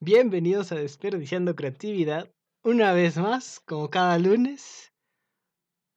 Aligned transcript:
Bienvenidos 0.00 0.72
a 0.72 0.74
Desperdiciando 0.74 1.56
Creatividad. 1.56 2.30
Una 2.62 2.92
vez 2.92 3.16
más, 3.16 3.60
como 3.64 3.88
cada 3.88 4.18
lunes. 4.18 4.92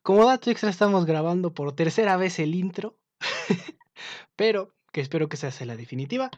Como 0.03 0.25
dato 0.25 0.49
extra, 0.49 0.69
estamos 0.69 1.05
grabando 1.05 1.53
por 1.53 1.75
tercera 1.75 2.15
vez 2.15 2.39
el 2.39 2.55
intro. 2.55 2.97
pero 4.37 4.73
que 4.93 5.01
espero 5.01 5.27
que 5.27 5.35
se 5.35 5.47
hace 5.47 5.65
la 5.65 5.75
definitiva. 5.75 6.31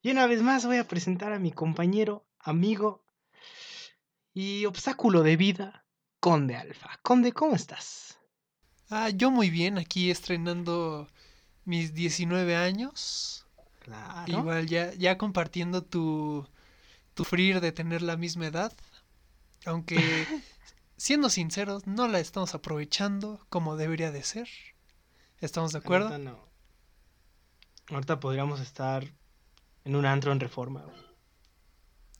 Y 0.00 0.12
una 0.12 0.28
vez 0.28 0.42
más 0.42 0.64
voy 0.64 0.76
a 0.76 0.86
presentar 0.86 1.32
a 1.32 1.40
mi 1.40 1.50
compañero, 1.50 2.24
amigo 2.38 3.04
y 4.32 4.64
obstáculo 4.66 5.24
de 5.24 5.36
vida, 5.36 5.84
Conde 6.20 6.54
Alfa. 6.54 7.00
Conde, 7.02 7.32
¿cómo 7.32 7.56
estás? 7.56 8.20
Ah, 8.90 9.10
yo 9.10 9.32
muy 9.32 9.50
bien, 9.50 9.76
aquí 9.76 10.12
estrenando 10.12 11.08
mis 11.64 11.94
19 11.94 12.54
años. 12.54 13.44
Claro. 13.80 14.38
Igual 14.38 14.68
ya, 14.68 14.94
ya 14.94 15.18
compartiendo 15.18 15.82
tu, 15.82 16.46
tu 17.18 17.24
frir 17.24 17.60
de 17.60 17.72
tener 17.72 18.00
la 18.00 18.16
misma 18.16 18.46
edad. 18.46 18.72
Aunque, 19.66 19.98
siendo 20.96 21.30
sinceros, 21.30 21.84
no 21.84 22.06
la 22.06 22.20
estamos 22.20 22.54
aprovechando 22.54 23.44
como 23.48 23.76
debería 23.76 24.12
de 24.12 24.22
ser. 24.22 24.48
¿Estamos 25.40 25.72
de 25.72 25.78
acuerdo? 25.78 26.10
Ahorita 26.10 26.30
no. 26.30 26.48
Ahorita 27.90 28.20
podríamos 28.20 28.60
estar 28.60 29.04
en 29.84 29.96
un 29.96 30.06
antro 30.06 30.30
en 30.30 30.38
reforma. 30.38 30.84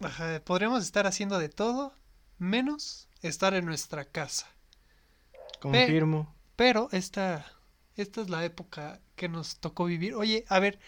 Ajá, 0.01 0.43
podríamos 0.45 0.83
estar 0.83 1.07
haciendo 1.07 1.39
de 1.39 1.49
todo 1.49 1.95
menos 2.39 3.09
estar 3.23 3.55
en 3.55 3.67
nuestra 3.67 4.05
casa. 4.05 4.49
Confirmo. 5.61 6.35
Pero 6.57 6.89
esta, 6.91 7.47
esta 7.95 8.21
es 8.21 8.31
la 8.31 8.45
época 8.45 9.01
que 9.15 9.29
nos 9.29 9.61
tocó 9.61 9.85
vivir. 9.85 10.15
Oye, 10.15 10.45
a 10.49 10.59
ver, 10.59 10.81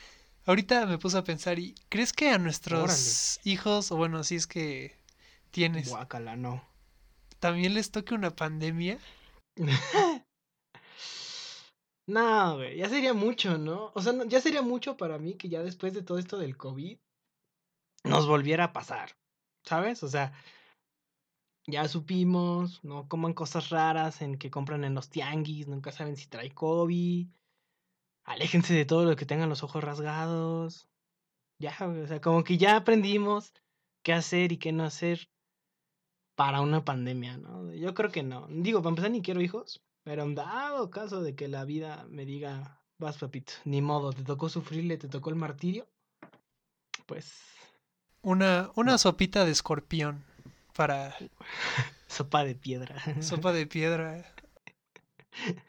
ahorita 0.47 0.87
me 0.87 0.99
puse 0.99 1.19
a 1.19 1.25
pensar 1.25 1.59
y 1.59 1.75
¿crees 1.89 2.13
que 2.13 2.31
a 2.31 2.39
nuestros 2.39 2.81
Órale. 2.81 3.51
hijos, 3.53 3.93
o 3.93 3.97
bueno, 3.97 4.23
si 4.25 4.37
es 4.37 4.47
que 4.47 4.97
tienes, 5.51 5.89
Guácala, 5.91 6.37
no. 6.37 6.63
también 7.39 7.75
les 7.75 7.91
toque 7.91 8.15
una 8.15 8.31
pandemia? 8.31 8.99
No, 12.07 12.57
güey, 12.57 12.77
ya 12.79 12.89
sería 12.89 13.15
mucho, 13.15 13.57
¿no? 13.57 13.93
O 13.95 14.03
sea, 14.03 14.13
no- 14.13 14.25
ya 14.25 14.41
sería 14.41 14.63
mucho 14.63 14.97
para 14.97 15.19
mí 15.19 15.35
que 15.35 15.49
ya 15.49 15.63
después 15.63 15.95
de 15.95 16.03
todo 16.03 16.19
esto 16.19 16.39
del 16.39 16.57
COVID 16.57 16.99
nos 18.05 18.27
volviera 18.27 18.65
a 18.65 18.73
pasar, 18.73 19.13
¿sabes? 19.65 20.03
O 20.03 20.09
sea, 20.09 20.33
ya 21.69 21.87
supimos, 21.87 22.83
no 22.83 23.07
coman 23.09 23.33
cosas 23.33 23.69
raras 23.69 24.23
en 24.23 24.39
que 24.39 24.51
compran 24.51 24.83
en 24.83 24.95
los 24.95 25.09
tianguis, 25.09 25.69
nunca 25.69 25.93
saben 25.93 26.17
si 26.17 26.27
trae 26.27 26.51
COVID. 26.53 27.29
Aléjense 28.31 28.75
de 28.75 28.85
todo 28.85 29.05
lo 29.05 29.17
que 29.17 29.27
tengan 29.27 29.49
los 29.49 29.63
ojos 29.65 29.83
rasgados. 29.83 30.89
Ya, 31.59 31.77
o 31.81 32.07
sea, 32.07 32.21
como 32.21 32.45
que 32.45 32.59
ya 32.59 32.77
aprendimos 32.77 33.53
qué 34.05 34.13
hacer 34.13 34.53
y 34.53 34.57
qué 34.59 34.71
no 34.73 34.85
hacer 34.85 35.29
para 36.37 36.61
una 36.61 36.85
pandemia, 36.85 37.37
¿no? 37.39 37.73
Yo 37.75 37.93
creo 37.93 38.11
que 38.11 38.23
no. 38.23 38.47
Digo, 38.49 38.81
para 38.83 38.91
empezar, 38.91 39.11
ni 39.11 39.21
quiero 39.21 39.41
hijos, 39.43 39.83
pero 40.05 40.23
en 40.23 40.35
dado 40.35 40.91
caso 40.91 41.21
de 41.23 41.35
que 41.35 41.49
la 41.49 41.65
vida 41.65 42.07
me 42.09 42.25
diga, 42.25 42.81
vas, 42.99 43.19
papito, 43.19 43.53
ni 43.65 43.83
modo, 43.83 44.13
te 44.13 44.23
tocó 44.23 44.49
sufrirle, 44.49 44.97
te 44.97 45.09
tocó 45.09 45.31
el 45.31 45.37
martirio, 45.37 45.89
pues 47.07 47.35
Una, 48.23 48.71
una 48.77 48.93
No. 48.93 48.99
sopita 48.99 49.45
de 49.45 49.51
escorpión 49.51 50.25
para 50.77 51.17
sopa 52.07 52.45
de 52.45 52.55
piedra. 52.55 52.95
sopa 53.21 53.53
de 53.53 53.67
piedra. 53.67 54.25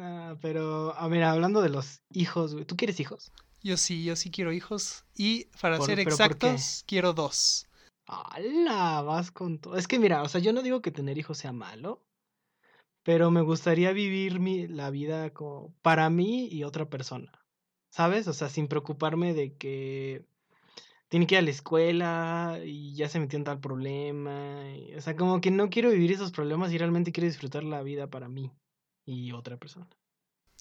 No, 0.00 0.38
pero, 0.40 0.94
a 0.96 1.08
ver, 1.08 1.22
hablando 1.24 1.60
de 1.60 1.68
los 1.68 2.00
hijos, 2.10 2.54
güey, 2.54 2.64
¿tú 2.64 2.74
quieres 2.74 2.98
hijos? 3.00 3.30
Yo 3.62 3.76
sí, 3.76 4.02
yo 4.02 4.16
sí 4.16 4.30
quiero 4.30 4.50
hijos. 4.50 5.04
Y 5.14 5.44
para 5.60 5.76
Por- 5.76 5.84
ser 5.84 6.00
exactos, 6.00 6.84
quiero 6.86 7.12
dos. 7.12 7.66
¡Hala! 8.06 9.02
Vas 9.02 9.30
con 9.30 9.58
todo. 9.58 9.76
Es 9.76 9.86
que 9.86 9.98
mira, 9.98 10.22
o 10.22 10.28
sea, 10.28 10.40
yo 10.40 10.54
no 10.54 10.62
digo 10.62 10.80
que 10.80 10.90
tener 10.90 11.18
hijos 11.18 11.36
sea 11.36 11.52
malo, 11.52 12.02
pero 13.02 13.30
me 13.30 13.42
gustaría 13.42 13.92
vivir 13.92 14.40
mi, 14.40 14.66
la 14.68 14.88
vida 14.88 15.34
como 15.34 15.74
para 15.82 16.08
mí 16.08 16.48
y 16.50 16.64
otra 16.64 16.88
persona. 16.88 17.30
¿Sabes? 17.90 18.26
O 18.26 18.32
sea, 18.32 18.48
sin 18.48 18.68
preocuparme 18.68 19.34
de 19.34 19.54
que 19.58 20.24
tiene 21.08 21.26
que 21.26 21.34
ir 21.34 21.40
a 21.40 21.42
la 21.42 21.50
escuela 21.50 22.58
y 22.64 22.94
ya 22.94 23.10
se 23.10 23.20
metió 23.20 23.36
en 23.36 23.44
tal 23.44 23.60
problema. 23.60 24.62
y- 24.74 24.94
o 24.94 25.00
sea, 25.02 25.14
como 25.14 25.42
que 25.42 25.50
no 25.50 25.68
quiero 25.68 25.90
vivir 25.90 26.12
esos 26.12 26.32
problemas 26.32 26.72
y 26.72 26.78
realmente 26.78 27.12
quiero 27.12 27.28
disfrutar 27.28 27.64
la 27.64 27.82
vida 27.82 28.06
para 28.08 28.28
mí 28.28 28.50
y 29.04 29.32
otra 29.32 29.58
persona. 29.58 29.88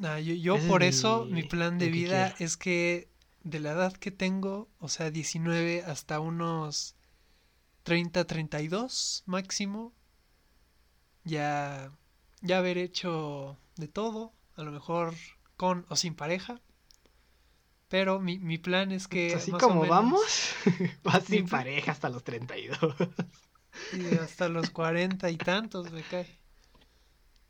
Ah, 0.03 0.19
yo 0.19 0.33
yo 0.33 0.55
es 0.55 0.63
por 0.65 0.83
eso, 0.83 1.25
mi- 1.25 1.33
mi 1.33 1.43
plan 1.43 1.77
de 1.77 1.85
que 1.85 1.91
vida 1.91 2.35
es 2.39 2.55
que 2.57 3.09
de 3.43 3.59
la 3.59 3.71
edad 3.71 3.93
que 3.93 4.11
tengo, 4.11 4.69
o 4.79 4.87
sea, 4.89 5.11
19 5.11 5.83
hasta 5.83 6.19
unos 6.19 6.95
30, 7.83 8.25
32 8.25 9.23
máximo, 9.25 9.93
ya, 11.23 11.91
ya 12.41 12.57
haber 12.59 12.77
hecho 12.77 13.57
de 13.75 13.87
todo, 13.87 14.33
a 14.55 14.63
lo 14.63 14.71
mejor 14.71 15.13
con 15.57 15.85
o 15.89 15.95
sin 15.95 16.15
pareja. 16.15 16.61
Pero 17.87 18.19
mi, 18.19 18.37
mi 18.39 18.57
plan 18.59 18.91
es 18.91 19.07
que 19.07 19.33
Así 19.33 19.51
más 19.51 19.63
o 19.63 19.67
como 19.67 19.81
menos- 19.81 19.89
vamos, 19.95 20.21
vas 21.03 21.23
sin 21.25 21.47
pareja 21.47 21.91
hasta 21.91 22.09
los 22.09 22.23
32. 22.23 22.77
y 23.93 24.15
hasta 24.15 24.47
los 24.49 24.69
40 24.69 25.29
y 25.31 25.37
tantos 25.37 25.91
me 25.91 26.03
cae. 26.03 26.38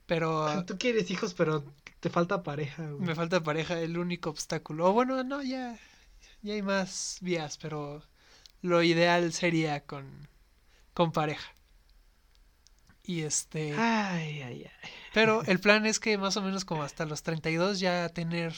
Pero 0.09 0.66
Tú 0.66 0.78
quieres 0.78 1.09
hijos, 1.12 1.34
pero 1.36 1.64
te 2.02 2.09
falta 2.09 2.44
pareja. 2.44 2.84
güey. 2.90 3.06
Me 3.06 3.16
falta 3.16 3.42
pareja, 3.44 3.80
el 3.80 3.97
único 3.97 4.30
obstáculo. 4.31 4.88
O 4.90 4.92
bueno, 4.94 5.24
no, 5.24 5.42
ya, 5.44 5.78
ya 6.42 6.53
hay 6.56 6.62
más 6.64 7.20
vías, 7.22 7.58
pero 7.58 8.03
lo 8.62 8.81
ideal 8.84 9.31
sería 9.31 9.81
con, 9.86 10.28
con 10.94 11.12
pareja. 11.12 11.53
Y 13.03 13.22
este, 13.22 13.74
Ay, 13.78 14.42
ay, 14.42 14.66
ay. 14.66 14.90
pero 15.14 15.44
el 15.48 15.59
plan 15.59 15.86
es 15.86 16.00
que 16.00 16.18
más 16.18 16.36
o 16.38 16.42
menos 16.42 16.66
como 16.66 16.84
hasta 16.84 17.06
los 17.06 17.24
32 17.24 17.80
ya 17.80 18.09
tener 18.09 18.53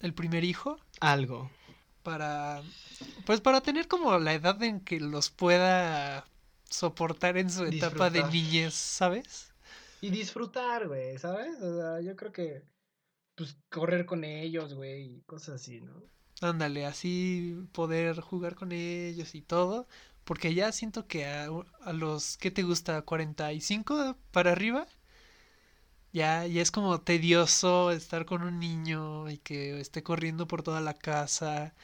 el 0.00 0.14
primer 0.14 0.42
hijo 0.44 0.78
Algo. 1.00 1.50
para, 2.02 2.62
pues 3.26 3.40
para 3.40 3.60
tener 3.60 3.86
como 3.88 4.18
la 4.18 4.32
edad 4.34 4.60
en 4.62 4.80
que 4.80 4.98
los 5.00 5.30
pueda 5.30 6.24
soportar 6.70 7.36
en 7.36 7.50
su 7.50 7.64
etapa 7.64 8.10
de 8.10 8.24
niñez, 8.24 8.74
¿sabes? 8.74 9.51
Y 10.02 10.10
disfrutar, 10.10 10.86
güey, 10.86 11.16
¿sabes? 11.18 11.58
O 11.62 11.74
sea, 11.78 12.00
yo 12.02 12.14
creo 12.16 12.30
que, 12.32 12.62
pues, 13.36 13.58
correr 13.70 14.06
con 14.06 14.24
ellos, 14.24 14.74
güey, 14.74 15.18
y 15.18 15.22
cosas 15.22 15.56
así, 15.56 15.80
¿no? 15.82 16.04
Ándale, 16.42 16.84
así 16.86 17.56
poder 17.72 18.20
jugar 18.20 18.54
con 18.56 18.72
ellos 18.72 19.34
y 19.34 19.42
todo. 19.42 19.86
Porque 20.24 20.54
ya 20.54 20.70
siento 20.72 21.06
que 21.06 21.26
a, 21.26 21.48
a 21.82 21.92
los, 21.92 22.36
¿qué 22.36 22.50
te 22.50 22.62
gusta? 22.64 23.02
¿45 23.04 24.16
para 24.30 24.52
arriba? 24.52 24.86
Ya, 26.12 26.46
ya 26.46 26.60
es 26.62 26.70
como 26.70 27.00
tedioso 27.00 27.90
estar 27.90 28.26
con 28.26 28.42
un 28.42 28.58
niño 28.58 29.30
y 29.30 29.38
que 29.38 29.80
esté 29.80 30.02
corriendo 30.02 30.46
por 30.46 30.62
toda 30.62 30.80
la 30.82 30.92
casa 30.94 31.74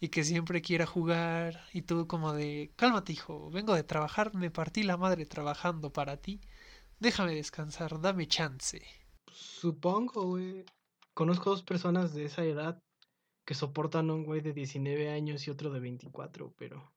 y 0.00 0.08
que 0.08 0.24
siempre 0.24 0.60
quiera 0.62 0.86
jugar 0.86 1.64
y 1.72 1.82
tú 1.82 2.06
como 2.08 2.32
de, 2.32 2.72
cálmate 2.76 3.12
hijo, 3.12 3.50
vengo 3.50 3.74
de 3.74 3.84
trabajar, 3.84 4.34
me 4.34 4.50
partí 4.50 4.82
la 4.82 4.96
madre 4.96 5.24
trabajando 5.26 5.92
para 5.92 6.16
ti, 6.18 6.40
déjame 7.00 7.34
descansar, 7.34 8.00
dame 8.00 8.26
chance. 8.26 8.82
Supongo, 9.30 10.22
güey. 10.26 10.64
Conozco 11.14 11.50
dos 11.50 11.62
personas 11.62 12.14
de 12.14 12.26
esa 12.26 12.44
edad 12.44 12.78
que 13.46 13.54
soportan 13.54 14.10
a 14.10 14.14
un 14.14 14.24
güey 14.24 14.40
de 14.40 14.52
19 14.52 15.10
años 15.10 15.46
y 15.46 15.50
otro 15.50 15.70
de 15.70 15.80
24, 15.80 16.52
pero... 16.58 16.92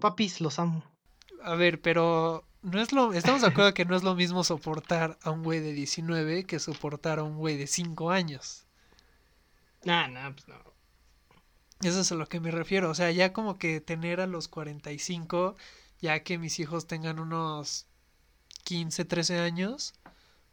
Papis, 0.00 0.40
los 0.40 0.58
amo. 0.58 0.84
A 1.42 1.54
ver, 1.56 1.80
pero 1.80 2.44
no 2.62 2.80
es 2.80 2.92
lo, 2.92 3.12
estamos 3.12 3.42
de 3.42 3.48
acuerdo 3.48 3.74
que 3.74 3.84
no 3.84 3.96
es 3.96 4.02
lo 4.02 4.14
mismo 4.14 4.44
soportar 4.44 5.18
a 5.22 5.30
un 5.30 5.42
güey 5.42 5.60
de 5.60 5.72
19 5.72 6.44
que 6.44 6.58
soportar 6.58 7.18
a 7.18 7.24
un 7.24 7.36
güey 7.36 7.56
de 7.56 7.66
5 7.66 8.10
años. 8.10 8.66
Nah, 9.84 10.06
nah, 10.08 10.32
pues 10.32 10.46
no. 10.48 10.56
Eso 11.80 12.00
es 12.00 12.12
a 12.12 12.14
lo 12.14 12.26
que 12.26 12.40
me 12.40 12.50
refiero. 12.50 12.90
O 12.90 12.94
sea, 12.94 13.10
ya 13.10 13.32
como 13.32 13.58
que 13.58 13.80
tener 13.80 14.20
a 14.20 14.26
los 14.26 14.48
45, 14.48 15.56
ya 16.00 16.22
que 16.22 16.38
mis 16.38 16.58
hijos 16.60 16.86
tengan 16.86 17.18
unos 17.18 17.87
15, 18.68 19.06
13 19.06 19.38
años, 19.38 19.94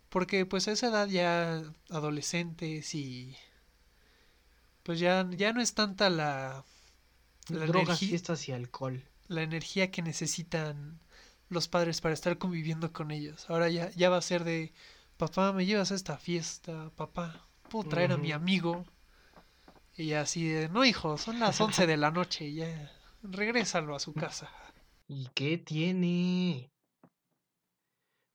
porque 0.08 0.46
pues 0.46 0.70
a 0.70 0.72
esa 0.72 0.88
edad 0.88 1.10
ya 1.10 1.62
adolescentes 1.90 2.96
y 2.96 3.36
pues 4.84 5.00
ya, 5.02 5.30
ya 5.32 5.52
no 5.52 5.60
es 5.60 5.74
tanta 5.74 6.10
la, 6.10 6.64
la 7.50 7.66
Drogas, 7.66 8.00
fiestas 8.00 8.48
y 8.48 8.54
alcohol. 8.54 9.04
la 9.28 9.42
energía 9.42 9.92
que 9.92 10.02
necesitan 10.02 11.02
los 11.50 11.68
padres 11.68 12.00
para 12.00 12.14
estar 12.14 12.38
conviviendo 12.38 12.94
con 12.94 13.12
ellos. 13.12 13.50
Ahora 13.50 13.70
ya, 13.70 13.90
ya 13.90 14.10
va 14.10 14.16
a 14.16 14.22
ser 14.22 14.46
de, 14.46 14.72
papá, 15.18 15.52
me 15.52 15.66
llevas 15.66 15.92
a 15.92 15.96
esta 15.96 16.18
fiesta, 16.18 16.92
papá, 16.96 17.46
puedo 17.68 17.90
traer 17.90 18.14
a 18.14 18.18
mi 18.18 18.32
amigo. 18.32 18.86
Y 19.98 20.14
así 20.14 20.48
de, 20.48 20.70
no 20.70 20.86
hijo, 20.86 21.18
son 21.18 21.42
las 21.42 21.60
11 21.60 21.86
de 21.86 21.98
la 21.98 22.12
noche, 22.12 22.54
ya, 22.54 22.94
regrésalo 23.24 23.94
a 23.94 24.00
su 24.00 24.14
casa. 24.14 24.50
¿Y 25.10 25.28
qué 25.36 25.58
tiene? 25.58 26.72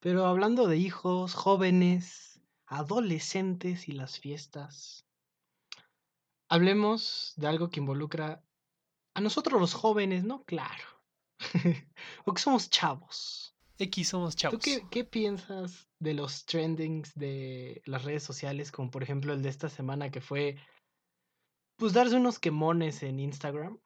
Pero 0.01 0.25
hablando 0.25 0.67
de 0.67 0.77
hijos, 0.77 1.35
jóvenes, 1.35 2.41
adolescentes 2.65 3.87
y 3.87 3.91
las 3.91 4.19
fiestas, 4.19 5.05
hablemos 6.49 7.33
de 7.37 7.47
algo 7.47 7.69
que 7.69 7.79
involucra 7.79 8.43
A 9.13 9.21
nosotros 9.21 9.61
los 9.61 9.75
jóvenes, 9.75 10.23
¿no? 10.23 10.43
Claro. 10.45 10.83
Porque 12.25 12.41
somos 12.41 12.69
chavos. 12.69 13.55
X 13.77 14.09
somos 14.09 14.35
chavos. 14.35 14.59
¿Tú 14.59 14.63
qué, 14.63 14.87
qué, 14.89 15.03
piensas 15.03 15.87
de 15.99 16.13
los 16.15 16.45
trendings 16.45 17.13
de 17.13 17.83
las 17.85 18.03
redes 18.03 18.23
sociales? 18.23 18.71
Como 18.71 18.89
por 18.89 19.03
ejemplo 19.03 19.33
el 19.33 19.43
de 19.43 19.49
esta 19.49 19.69
semana 19.69 20.09
que 20.09 20.21
fue. 20.21 20.57
Pues 21.77 21.93
darse 21.93 22.15
unos 22.15 22.39
quemones 22.39 23.03
en 23.03 23.19
Instagram. 23.19 23.79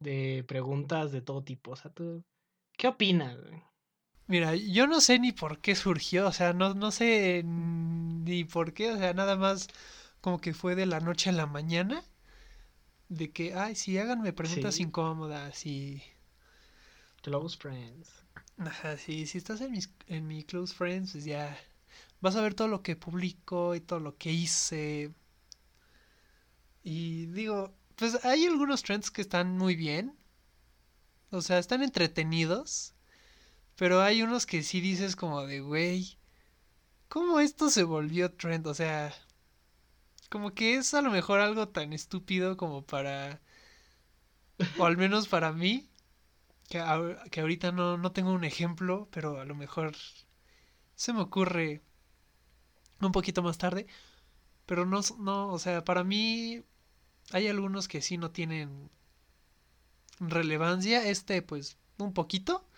De 0.00 0.44
preguntas 0.48 1.12
de 1.12 1.20
todo 1.20 1.44
tipo. 1.44 1.72
O 1.72 1.76
sea, 1.76 1.92
¿tú 1.92 2.24
qué 2.78 2.88
opinas? 2.88 3.36
Mira, 4.32 4.54
yo 4.56 4.86
no 4.86 5.00
sé 5.00 5.18
ni 5.18 5.30
por 5.32 5.58
qué 5.60 5.74
surgió. 5.76 6.26
O 6.28 6.32
sea, 6.32 6.52
no, 6.52 6.74
no 6.74 6.90
sé 6.90 7.42
ni 7.44 8.44
por 8.44 8.72
qué. 8.74 8.90
O 8.92 8.98
sea, 8.98 9.12
nada 9.14 9.36
más 9.36 9.68
como 10.20 10.40
que 10.40 10.54
fue 10.54 10.74
de 10.74 10.86
la 10.86 11.00
noche 11.00 11.30
a 11.30 11.32
la 11.34 11.46
mañana. 11.46 12.04
De 13.08 13.30
que, 13.32 13.54
ay, 13.54 13.76
sí, 13.76 13.96
háganme 13.98 14.32
preguntas 14.32 14.80
Sí. 14.80 14.80
incómodas 14.80 15.66
y 15.66 16.02
Close 17.22 17.56
friends. 17.56 18.10
Ajá, 18.58 18.96
sí, 18.96 19.26
si 19.26 19.36
estás 19.38 19.60
en, 19.60 19.72
mis, 19.72 19.90
en 20.06 20.26
mi 20.26 20.42
close 20.44 20.72
friends, 20.74 21.12
pues 21.12 21.24
ya 21.24 21.54
vas 22.20 22.36
a 22.36 22.42
ver 22.42 22.54
todo 22.54 22.68
lo 22.68 22.82
que 22.82 22.96
publico 22.96 23.74
y 23.74 23.80
todo 23.80 24.00
lo 24.00 24.16
que 24.18 24.32
hice. 24.32 25.12
Y 26.84 27.26
digo, 27.26 27.74
pues 27.96 28.24
hay 28.24 28.46
algunos 28.46 28.82
trends 28.84 29.10
que 29.10 29.22
están 29.22 29.58
muy 29.58 29.74
bien. 29.74 30.14
O 31.32 31.42
sea, 31.42 31.58
están 31.58 31.82
entretenidos. 31.82 32.94
Pero 33.82 34.00
hay 34.00 34.22
unos 34.22 34.46
que 34.46 34.62
sí 34.62 34.80
dices 34.80 35.16
como 35.16 35.44
de, 35.44 35.58
güey, 35.58 36.16
¿cómo 37.08 37.40
esto 37.40 37.68
se 37.68 37.82
volvió 37.82 38.30
trend? 38.30 38.64
O 38.68 38.74
sea, 38.74 39.12
como 40.30 40.54
que 40.54 40.76
es 40.76 40.94
a 40.94 41.02
lo 41.02 41.10
mejor 41.10 41.40
algo 41.40 41.68
tan 41.68 41.92
estúpido 41.92 42.56
como 42.56 42.86
para, 42.86 43.40
o 44.78 44.84
al 44.84 44.96
menos 44.96 45.26
para 45.26 45.52
mí, 45.52 45.90
que, 46.68 46.80
que 47.32 47.40
ahorita 47.40 47.72
no, 47.72 47.98
no 47.98 48.12
tengo 48.12 48.30
un 48.30 48.44
ejemplo, 48.44 49.08
pero 49.10 49.40
a 49.40 49.44
lo 49.44 49.56
mejor 49.56 49.96
se 50.94 51.12
me 51.12 51.22
ocurre 51.22 51.82
un 53.00 53.10
poquito 53.10 53.42
más 53.42 53.58
tarde. 53.58 53.88
Pero 54.64 54.86
no, 54.86 55.00
no, 55.18 55.48
o 55.48 55.58
sea, 55.58 55.82
para 55.82 56.04
mí 56.04 56.62
hay 57.32 57.48
algunos 57.48 57.88
que 57.88 58.00
sí 58.00 58.16
no 58.16 58.30
tienen 58.30 58.92
relevancia. 60.20 61.04
Este, 61.04 61.42
pues, 61.42 61.78
un 61.98 62.14
poquito. 62.14 62.68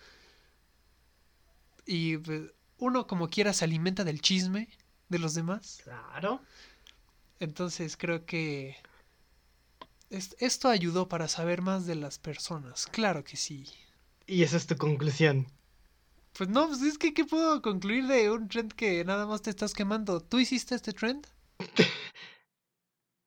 Y 1.85 2.17
pues, 2.17 2.51
uno 2.77 3.07
como 3.07 3.29
quiera 3.29 3.53
se 3.53 3.65
alimenta 3.65 4.03
del 4.03 4.21
chisme 4.21 4.69
de 5.09 5.19
los 5.19 5.33
demás. 5.33 5.79
Claro. 5.83 6.41
Entonces 7.39 7.97
creo 7.97 8.25
que 8.25 8.75
es- 10.09 10.35
esto 10.39 10.69
ayudó 10.69 11.07
para 11.09 11.27
saber 11.27 11.61
más 11.61 11.85
de 11.85 11.95
las 11.95 12.19
personas. 12.19 12.87
Claro 12.87 13.23
que 13.23 13.37
sí. 13.37 13.65
Y 14.25 14.43
esa 14.43 14.57
es 14.57 14.65
tu 14.67 14.75
conclusión. 14.77 15.47
Pues 16.37 16.49
no, 16.49 16.67
pues 16.67 16.81
es 16.81 16.97
que 16.97 17.13
¿qué 17.13 17.23
puedo 17.25 17.61
concluir 17.61 18.07
de 18.07 18.29
un 18.29 18.47
trend 18.49 18.73
que 18.73 19.05
nada 19.05 19.25
más 19.25 19.41
te 19.41 19.49
estás 19.49 19.73
quemando? 19.73 20.19
¿Tú 20.21 20.39
hiciste 20.39 20.75
este 20.75 20.91
trend? 20.91 21.27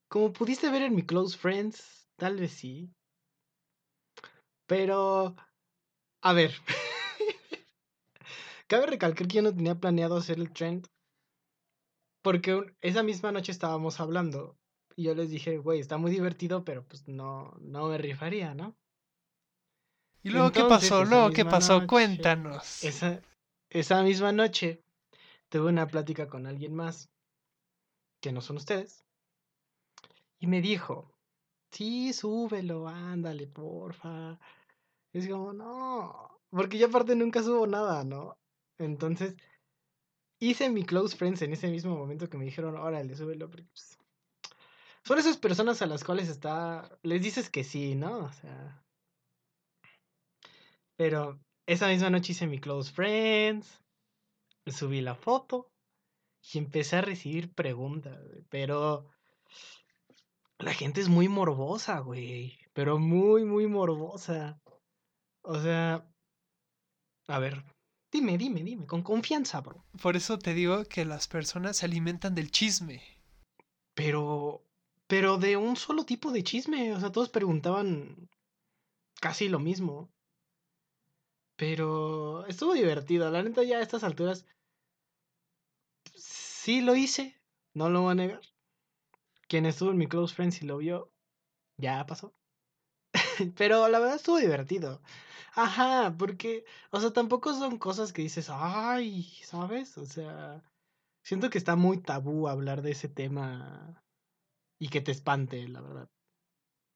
Como 0.08 0.32
pudiste 0.32 0.70
ver 0.70 0.82
en 0.82 0.94
mi 0.94 1.02
Close 1.04 1.36
Friends, 1.36 2.08
tal 2.16 2.36
vez 2.36 2.52
sí. 2.52 2.90
Pero, 4.66 5.36
a 6.22 6.32
ver. 6.32 6.54
Cabe 8.68 8.86
recalcar 8.86 9.26
que 9.26 9.36
yo 9.36 9.42
no 9.42 9.54
tenía 9.54 9.74
planeado 9.74 10.16
hacer 10.16 10.38
el 10.38 10.52
trend. 10.52 10.86
Porque 12.22 12.60
esa 12.80 13.02
misma 13.02 13.32
noche 13.32 13.50
estábamos 13.50 13.98
hablando. 13.98 14.56
Y 14.94 15.04
yo 15.04 15.14
les 15.14 15.30
dije, 15.30 15.58
güey, 15.58 15.80
está 15.80 15.96
muy 15.96 16.10
divertido, 16.10 16.64
pero 16.64 16.86
pues 16.86 17.08
no, 17.08 17.56
no 17.60 17.88
me 17.88 17.98
rifaría, 17.98 18.54
¿no? 18.54 18.76
¿Y 20.22 20.30
luego 20.30 20.52
qué 20.52 20.64
pasó? 20.64 21.04
¿Luego 21.04 21.30
qué 21.30 21.44
pasó? 21.44 21.74
noche, 21.74 21.86
Cuéntanos. 21.86 22.84
Esa, 22.84 23.22
esa 23.70 24.02
misma 24.02 24.32
noche 24.32 24.82
tuve 25.48 25.68
una 25.68 25.86
plática 25.86 26.28
con 26.28 26.46
alguien 26.46 26.74
más, 26.74 27.08
que 28.20 28.32
no 28.32 28.40
son 28.40 28.56
ustedes, 28.56 29.04
y 30.40 30.46
me 30.46 30.60
dijo, 30.60 31.14
sí, 31.70 32.12
súbelo, 32.12 32.88
ándale, 32.88 33.46
porfa. 33.46 34.38
Y 35.12 35.18
es 35.18 35.28
como, 35.28 35.52
no, 35.52 36.40
porque 36.50 36.78
yo 36.78 36.88
aparte 36.88 37.14
nunca 37.14 37.42
subo 37.42 37.66
nada, 37.66 38.04
¿no? 38.04 38.37
Entonces, 38.78 39.36
hice 40.40 40.70
mi 40.70 40.84
close 40.84 41.16
friends 41.16 41.42
en 41.42 41.52
ese 41.52 41.68
mismo 41.68 41.96
momento 41.96 42.28
que 42.28 42.38
me 42.38 42.44
dijeron, 42.44 42.76
órale, 42.76 43.16
súbelo, 43.16 43.50
pues, 43.50 43.98
son 45.02 45.18
esas 45.18 45.36
personas 45.36 45.82
a 45.82 45.86
las 45.86 46.04
cuales 46.04 46.28
está, 46.28 46.98
les 47.02 47.22
dices 47.22 47.50
que 47.50 47.64
sí, 47.64 47.94
¿no? 47.94 48.18
O 48.18 48.32
sea, 48.32 48.84
pero 50.96 51.40
esa 51.66 51.88
misma 51.88 52.10
noche 52.10 52.32
hice 52.32 52.46
mi 52.46 52.58
close 52.58 52.92
friends, 52.92 53.82
subí 54.66 55.00
la 55.00 55.14
foto 55.14 55.70
y 56.52 56.58
empecé 56.58 56.96
a 56.96 57.02
recibir 57.02 57.52
preguntas, 57.54 58.18
pero 58.48 59.10
la 60.58 60.74
gente 60.74 61.00
es 61.00 61.08
muy 61.08 61.28
morbosa, 61.28 62.00
güey, 62.00 62.58
pero 62.72 62.98
muy, 62.98 63.44
muy 63.44 63.66
morbosa. 63.66 64.60
O 65.42 65.58
sea, 65.58 66.06
a 67.28 67.38
ver, 67.38 67.64
dime, 68.10 68.38
dime, 68.38 68.62
dime, 68.62 68.86
con 68.86 69.02
confianza, 69.02 69.60
bro. 69.60 69.84
Por 70.02 70.16
eso 70.16 70.38
te 70.38 70.54
digo 70.54 70.84
que 70.84 71.04
las 71.04 71.28
personas 71.28 71.76
se 71.78 71.86
alimentan 71.86 72.34
del 72.34 72.50
chisme. 72.50 73.02
Pero, 73.94 74.62
pero 75.06 75.38
de 75.38 75.56
un 75.56 75.76
solo 75.76 76.04
tipo 76.04 76.30
de 76.32 76.44
chisme, 76.44 76.92
o 76.94 77.00
sea, 77.00 77.12
todos 77.12 77.28
preguntaban 77.28 78.28
casi 79.20 79.48
lo 79.48 79.58
mismo. 79.58 80.10
Pero 81.56 82.46
estuvo 82.46 82.72
divertido, 82.74 83.30
la 83.30 83.42
neta 83.42 83.64
ya 83.64 83.78
a 83.78 83.82
estas 83.82 84.04
alturas 84.04 84.46
sí 86.14 86.80
lo 86.80 86.94
hice, 86.94 87.40
no 87.74 87.88
lo 87.88 88.02
voy 88.02 88.12
a 88.12 88.14
negar. 88.14 88.40
Quien 89.48 89.66
estuvo 89.66 89.90
en 89.90 89.96
mi 89.96 90.06
close 90.06 90.34
friends 90.34 90.62
y 90.62 90.66
lo 90.66 90.78
vio, 90.78 91.10
ya 91.76 92.04
pasó. 92.06 92.34
Pero 93.56 93.88
la 93.88 93.98
verdad 93.98 94.16
estuvo 94.16 94.38
divertido. 94.38 95.00
Ajá, 95.58 96.14
porque, 96.16 96.64
o 96.92 97.00
sea, 97.00 97.12
tampoco 97.12 97.52
son 97.52 97.78
cosas 97.78 98.12
que 98.12 98.22
dices, 98.22 98.48
ay, 98.48 99.24
¿sabes? 99.42 99.98
O 99.98 100.06
sea, 100.06 100.62
siento 101.24 101.50
que 101.50 101.58
está 101.58 101.74
muy 101.74 101.98
tabú 101.98 102.46
hablar 102.46 102.80
de 102.80 102.92
ese 102.92 103.08
tema 103.08 104.00
y 104.78 104.88
que 104.88 105.00
te 105.00 105.10
espante, 105.10 105.66
la 105.66 105.80
verdad. 105.80 106.08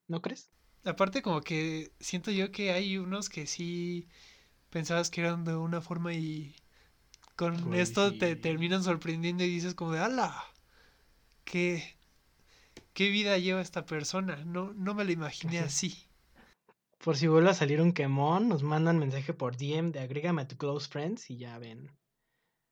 ¿No 0.07 0.21
crees? 0.21 0.49
Aparte 0.85 1.21
como 1.21 1.41
que 1.41 1.91
siento 1.99 2.31
yo 2.31 2.53
que 2.53 2.71
hay 2.71 2.97
unos 2.97 3.27
que 3.27 3.47
sí 3.47 4.07
pensabas 4.69 5.09
que 5.09 5.19
eran 5.19 5.43
de 5.43 5.57
una 5.57 5.81
forma 5.81 6.13
y 6.13 6.55
con 7.35 7.73
esto 7.73 8.17
te 8.17 8.37
terminan 8.37 8.81
sorprendiendo 8.81 9.43
y 9.43 9.49
dices 9.49 9.75
como 9.75 9.91
de 9.91 9.99
ala, 9.99 10.41
qué, 11.43 11.97
qué 12.93 13.09
vida 13.09 13.37
lleva 13.39 13.59
esta 13.59 13.85
persona, 13.85 14.37
no, 14.45 14.71
no 14.73 14.93
me 14.93 15.03
lo 15.03 15.11
imaginé 15.11 15.59
así. 15.59 16.07
Por 17.03 17.17
si 17.17 17.27
vuelve 17.27 17.49
a 17.49 17.53
salir 17.53 17.81
un 17.81 17.91
quemón, 17.91 18.47
nos 18.47 18.63
mandan 18.63 18.97
mensaje 18.97 19.33
por 19.33 19.57
DM 19.57 19.91
de 19.91 19.99
agrégame 19.99 20.41
a 20.41 20.47
tu 20.47 20.55
close 20.55 20.87
friends 20.87 21.29
y 21.29 21.37
ya 21.37 21.59
ven. 21.59 21.91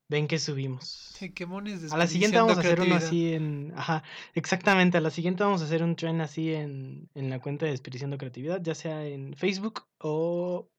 Ven 0.07 0.27
que 0.27 0.39
subimos. 0.39 1.15
Quemones 1.35 1.91
A 1.91 1.97
la 1.97 2.07
siguiente 2.07 2.37
vamos 2.37 2.57
a 2.57 2.59
hacer 2.61 2.81
uno 2.81 2.95
así 2.95 3.33
en. 3.33 3.73
Ajá, 3.75 4.03
exactamente. 4.33 4.97
A 4.97 5.01
la 5.01 5.09
siguiente 5.09 5.43
vamos 5.43 5.61
a 5.61 5.65
hacer 5.65 5.83
un 5.83 5.95
trend 5.95 6.21
así 6.21 6.53
en, 6.53 7.09
en 7.13 7.29
la 7.29 7.39
cuenta 7.39 7.65
de 7.65 7.71
Desperdiciando 7.71 8.17
Creatividad, 8.17 8.61
ya 8.61 8.75
sea 8.75 9.05
en 9.05 9.33
Facebook 9.35 9.85
o. 9.99 10.69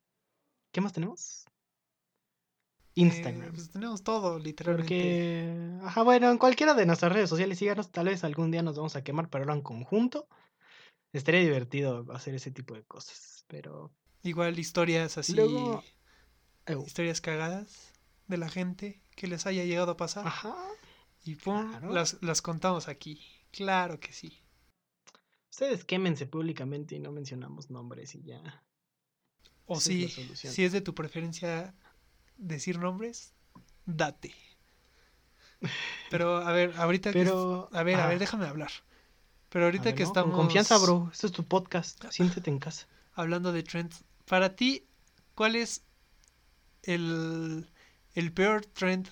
¿Qué 0.71 0.81
más 0.81 0.93
tenemos? 0.93 1.45
Eh, 1.47 3.01
Instagram. 3.01 3.53
pues 3.53 3.71
tenemos 3.71 4.03
todo, 4.03 4.39
literalmente. 4.39 4.83
Porque. 4.83 5.79
Ajá, 5.83 6.03
bueno, 6.03 6.31
en 6.31 6.39
cualquiera 6.39 6.75
de 6.75 6.85
nuestras 6.85 7.13
redes 7.13 7.31
sociales, 7.31 7.59
síganos. 7.59 7.91
Tal 7.91 8.07
vez 8.07 8.25
algún 8.25 8.51
día 8.51 8.63
nos 8.63 8.77
vamos 8.77 8.97
a 8.97 9.05
quemar, 9.05 9.31
pero 9.31 9.45
ahora 9.45 9.55
en 9.55 9.63
conjunto. 9.63 10.27
Estaría 11.15 11.41
divertido 11.41 12.07
hacer 12.13 12.35
ese 12.35 12.51
tipo 12.51 12.75
de 12.75 12.85
cosas. 12.85 13.32
Pero. 13.53 13.93
Igual 14.23 14.59
historias 14.59 15.19
así, 15.19 15.35
Luego- 15.35 15.85
historias 16.87 17.21
cagadas 17.21 17.93
de 18.27 18.39
la 18.39 18.49
gente 18.49 19.03
que 19.15 19.27
les 19.27 19.45
haya 19.47 19.63
llegado 19.65 19.91
a 19.93 19.97
pasar. 19.99 20.27
Ajá. 20.27 20.57
y 21.25 21.35
pum, 21.37 21.69
claro. 21.71 21.93
las, 21.93 22.17
las 22.23 22.41
contamos 22.41 22.89
aquí. 22.89 23.21
Claro 23.51 24.01
que 24.01 24.13
sí. 24.15 24.41
Ustedes 25.51 25.85
quémense 25.85 26.25
públicamente 26.27 26.95
y 26.97 26.99
no 26.99 27.13
mencionamos 27.13 27.69
nombres 27.71 28.15
y 28.15 28.23
ya. 28.23 28.65
O 29.67 29.77
Esa 29.77 29.85
si, 30.51 30.65
es 30.65 30.73
de 30.73 30.81
tu 30.81 30.95
preferencia 30.95 31.75
decir 32.39 32.79
nombres, 32.79 33.35
date. 33.85 34.35
Pero 36.11 36.39
a 36.39 36.53
ver, 36.53 36.73
ahorita 36.79 37.13
que 37.13 37.19
Pero. 37.19 37.69
es- 37.71 37.77
a 37.79 37.83
ver, 37.83 38.01
a 38.01 38.07
ver, 38.07 38.17
ah, 38.17 38.19
déjame 38.19 38.47
hablar. 38.47 38.71
Pero 39.51 39.67
ahorita 39.67 39.85
ver, 39.85 39.95
que 39.95 40.03
¿no? 40.05 40.09
estamos 40.09 40.35
Con 40.35 40.47
confianza, 40.47 40.79
bro. 40.79 41.11
Esto 41.13 41.27
es 41.27 41.33
tu 41.35 41.45
podcast. 41.45 42.03
Siéntete 42.11 42.49
en 42.51 42.59
casa. 42.59 42.87
Hablando 43.15 43.53
de 43.53 43.63
trends, 43.63 44.05
para 44.27 44.55
ti, 44.57 44.87
¿cuál 45.35 45.57
es 45.57 45.85
el, 46.83 47.71
el 48.15 48.33
peor 48.33 48.67
trend 48.67 49.09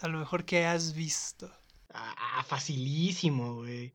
a 0.00 0.08
lo 0.08 0.18
mejor 0.18 0.44
que 0.44 0.64
has 0.64 0.94
visto? 0.94 1.50
Ah, 1.92 2.44
facilísimo, 2.46 3.56
güey. 3.56 3.92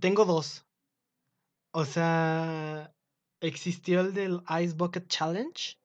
Tengo 0.00 0.24
dos. 0.24 0.64
O 1.72 1.84
sea, 1.84 2.94
existió 3.40 4.00
el 4.00 4.14
del 4.14 4.42
Ice 4.62 4.74
Bucket 4.74 5.08
Challenge. 5.08 5.78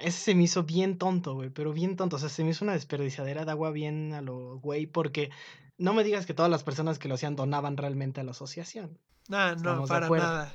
Ese 0.00 0.18
se 0.18 0.34
me 0.34 0.44
hizo 0.44 0.64
bien 0.64 0.98
tonto, 0.98 1.34
güey, 1.34 1.50
pero 1.50 1.72
bien 1.72 1.96
tonto. 1.96 2.16
O 2.16 2.18
sea, 2.18 2.28
se 2.28 2.44
me 2.44 2.50
hizo 2.50 2.64
una 2.64 2.72
desperdiciadera 2.72 3.44
de 3.44 3.50
agua 3.50 3.70
bien 3.70 4.12
a 4.14 4.22
lo 4.22 4.58
güey, 4.58 4.86
porque 4.86 5.30
no 5.78 5.94
me 5.94 6.04
digas 6.04 6.26
que 6.26 6.34
todas 6.34 6.50
las 6.50 6.64
personas 6.64 6.98
que 6.98 7.08
lo 7.08 7.14
hacían 7.14 7.36
donaban 7.36 7.76
realmente 7.76 8.20
a 8.20 8.24
la 8.24 8.32
asociación. 8.32 8.98
Ah, 9.30 9.54
no, 9.62 9.86
para 9.86 10.08
nada. 10.08 10.54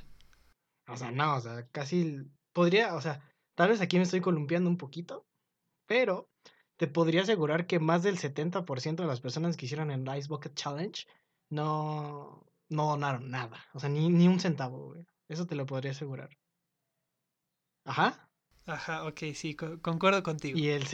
O 0.88 0.98
sea, 0.98 1.12
no, 1.12 1.36
o 1.36 1.40
sea, 1.40 1.68
casi 1.72 2.22
podría, 2.54 2.96
o 2.96 3.02
sea, 3.02 3.22
tal 3.56 3.70
vez 3.70 3.82
aquí 3.82 3.98
me 3.98 4.04
estoy 4.04 4.22
columpiando 4.22 4.70
un 4.70 4.78
poquito, 4.78 5.26
pero 5.88 6.30
te 6.78 6.88
podría 6.88 7.22
asegurar 7.22 7.68
que 7.68 7.80
más 7.80 8.04
del 8.04 8.18
70% 8.18 9.04
de 9.04 9.08
las 9.08 9.22
personas 9.22 9.58
que 9.58 9.66
hicieron 9.66 9.92
el 9.92 10.18
Ice 10.18 10.28
Bucket 10.28 10.54
Challenge 10.56 11.08
no, 11.50 12.46
no 12.70 12.86
donaron 12.90 13.30
nada. 13.30 13.66
O 13.74 13.80
sea, 13.80 13.90
ni, 13.90 14.10
ni 14.10 14.28
un 14.28 14.40
centavo, 14.40 14.88
güey. 14.88 15.06
Eso 15.28 15.46
te 15.46 15.56
lo 15.56 15.66
podría 15.66 15.92
asegurar. 15.92 16.30
Ajá. 17.86 18.30
Ajá, 18.66 19.06
ok, 19.06 19.20
sí, 19.34 19.56
concuerdo 19.56 20.24
contigo. 20.24 20.58
Y 20.58 20.70
el, 20.70 20.86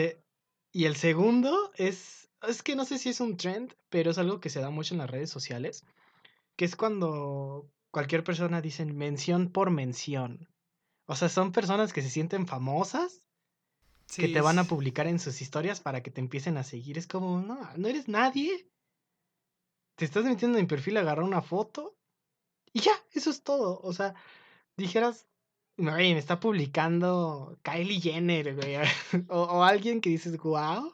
y 0.72 0.86
el 0.86 0.96
segundo 0.96 1.72
es, 1.76 2.30
es 2.48 2.64
que 2.64 2.76
no 2.76 2.86
sé 2.86 2.98
si 2.98 3.10
es 3.10 3.22
un 3.22 3.38
trend, 3.38 3.74
pero 3.90 4.12
es 4.12 4.18
algo 4.18 4.40
que 4.40 4.50
se 4.50 4.60
da 4.60 4.70
mucho 4.70 4.94
en 4.94 5.00
las 5.00 5.10
redes 5.10 5.30
sociales, 5.30 5.86
que 6.56 6.66
es 6.66 6.76
cuando 6.76 7.70
cualquier 7.92 8.24
persona 8.24 8.62
dice 8.62 8.86
mención 8.86 9.50
por 9.50 9.70
mención. 9.70 10.48
O 11.06 11.16
sea, 11.16 11.30
son 11.30 11.52
personas 11.52 11.94
que 11.94 12.02
se 12.02 12.10
sienten 12.10 12.48
famosas, 12.48 13.22
que 14.16 14.28
te 14.28 14.42
van 14.42 14.60
a 14.60 14.66
publicar 14.66 15.08
en 15.08 15.20
sus 15.20 15.42
historias 15.42 15.80
para 15.80 16.04
que 16.04 16.12
te 16.12 16.20
empiecen 16.20 16.58
a 16.58 16.64
seguir. 16.64 16.98
Es 16.98 17.08
como, 17.08 17.42
no, 17.42 17.58
no 17.78 17.88
eres 17.88 18.10
nadie. 18.10 18.68
Te 19.96 20.06
estás 20.06 20.26
metiendo 20.26 20.58
en 20.58 20.66
mi 20.66 20.68
perfil, 20.68 20.98
agarrar 20.98 21.24
una 21.24 21.42
foto 21.42 21.96
y 22.74 22.82
ya, 22.82 22.94
eso 23.14 23.30
es 23.30 23.44
todo. 23.44 23.80
O 23.82 23.94
sea, 23.94 24.16
dijeras, 24.78 25.28
me 25.78 26.18
está 26.18 26.40
publicando 26.40 27.58
Kylie 27.64 28.02
Jenner, 28.02 28.56
güey. 28.56 28.76
o, 29.30 29.64
alguien 29.64 30.02
que 30.02 30.10
dices, 30.10 30.38
wow. 30.38 30.94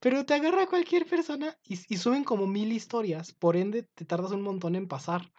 Pero 0.00 0.24
te 0.26 0.34
agarra 0.34 0.66
cualquier 0.66 1.06
persona 1.06 1.56
y, 1.64 1.78
y, 1.88 1.96
suben 1.96 2.24
como 2.24 2.46
mil 2.46 2.72
historias. 2.72 3.32
Por 3.32 3.56
ende, 3.56 3.82
te 3.82 4.04
tardas 4.04 4.32
un 4.32 4.42
montón 4.42 4.76
en 4.76 4.88
pasar. 4.88 5.32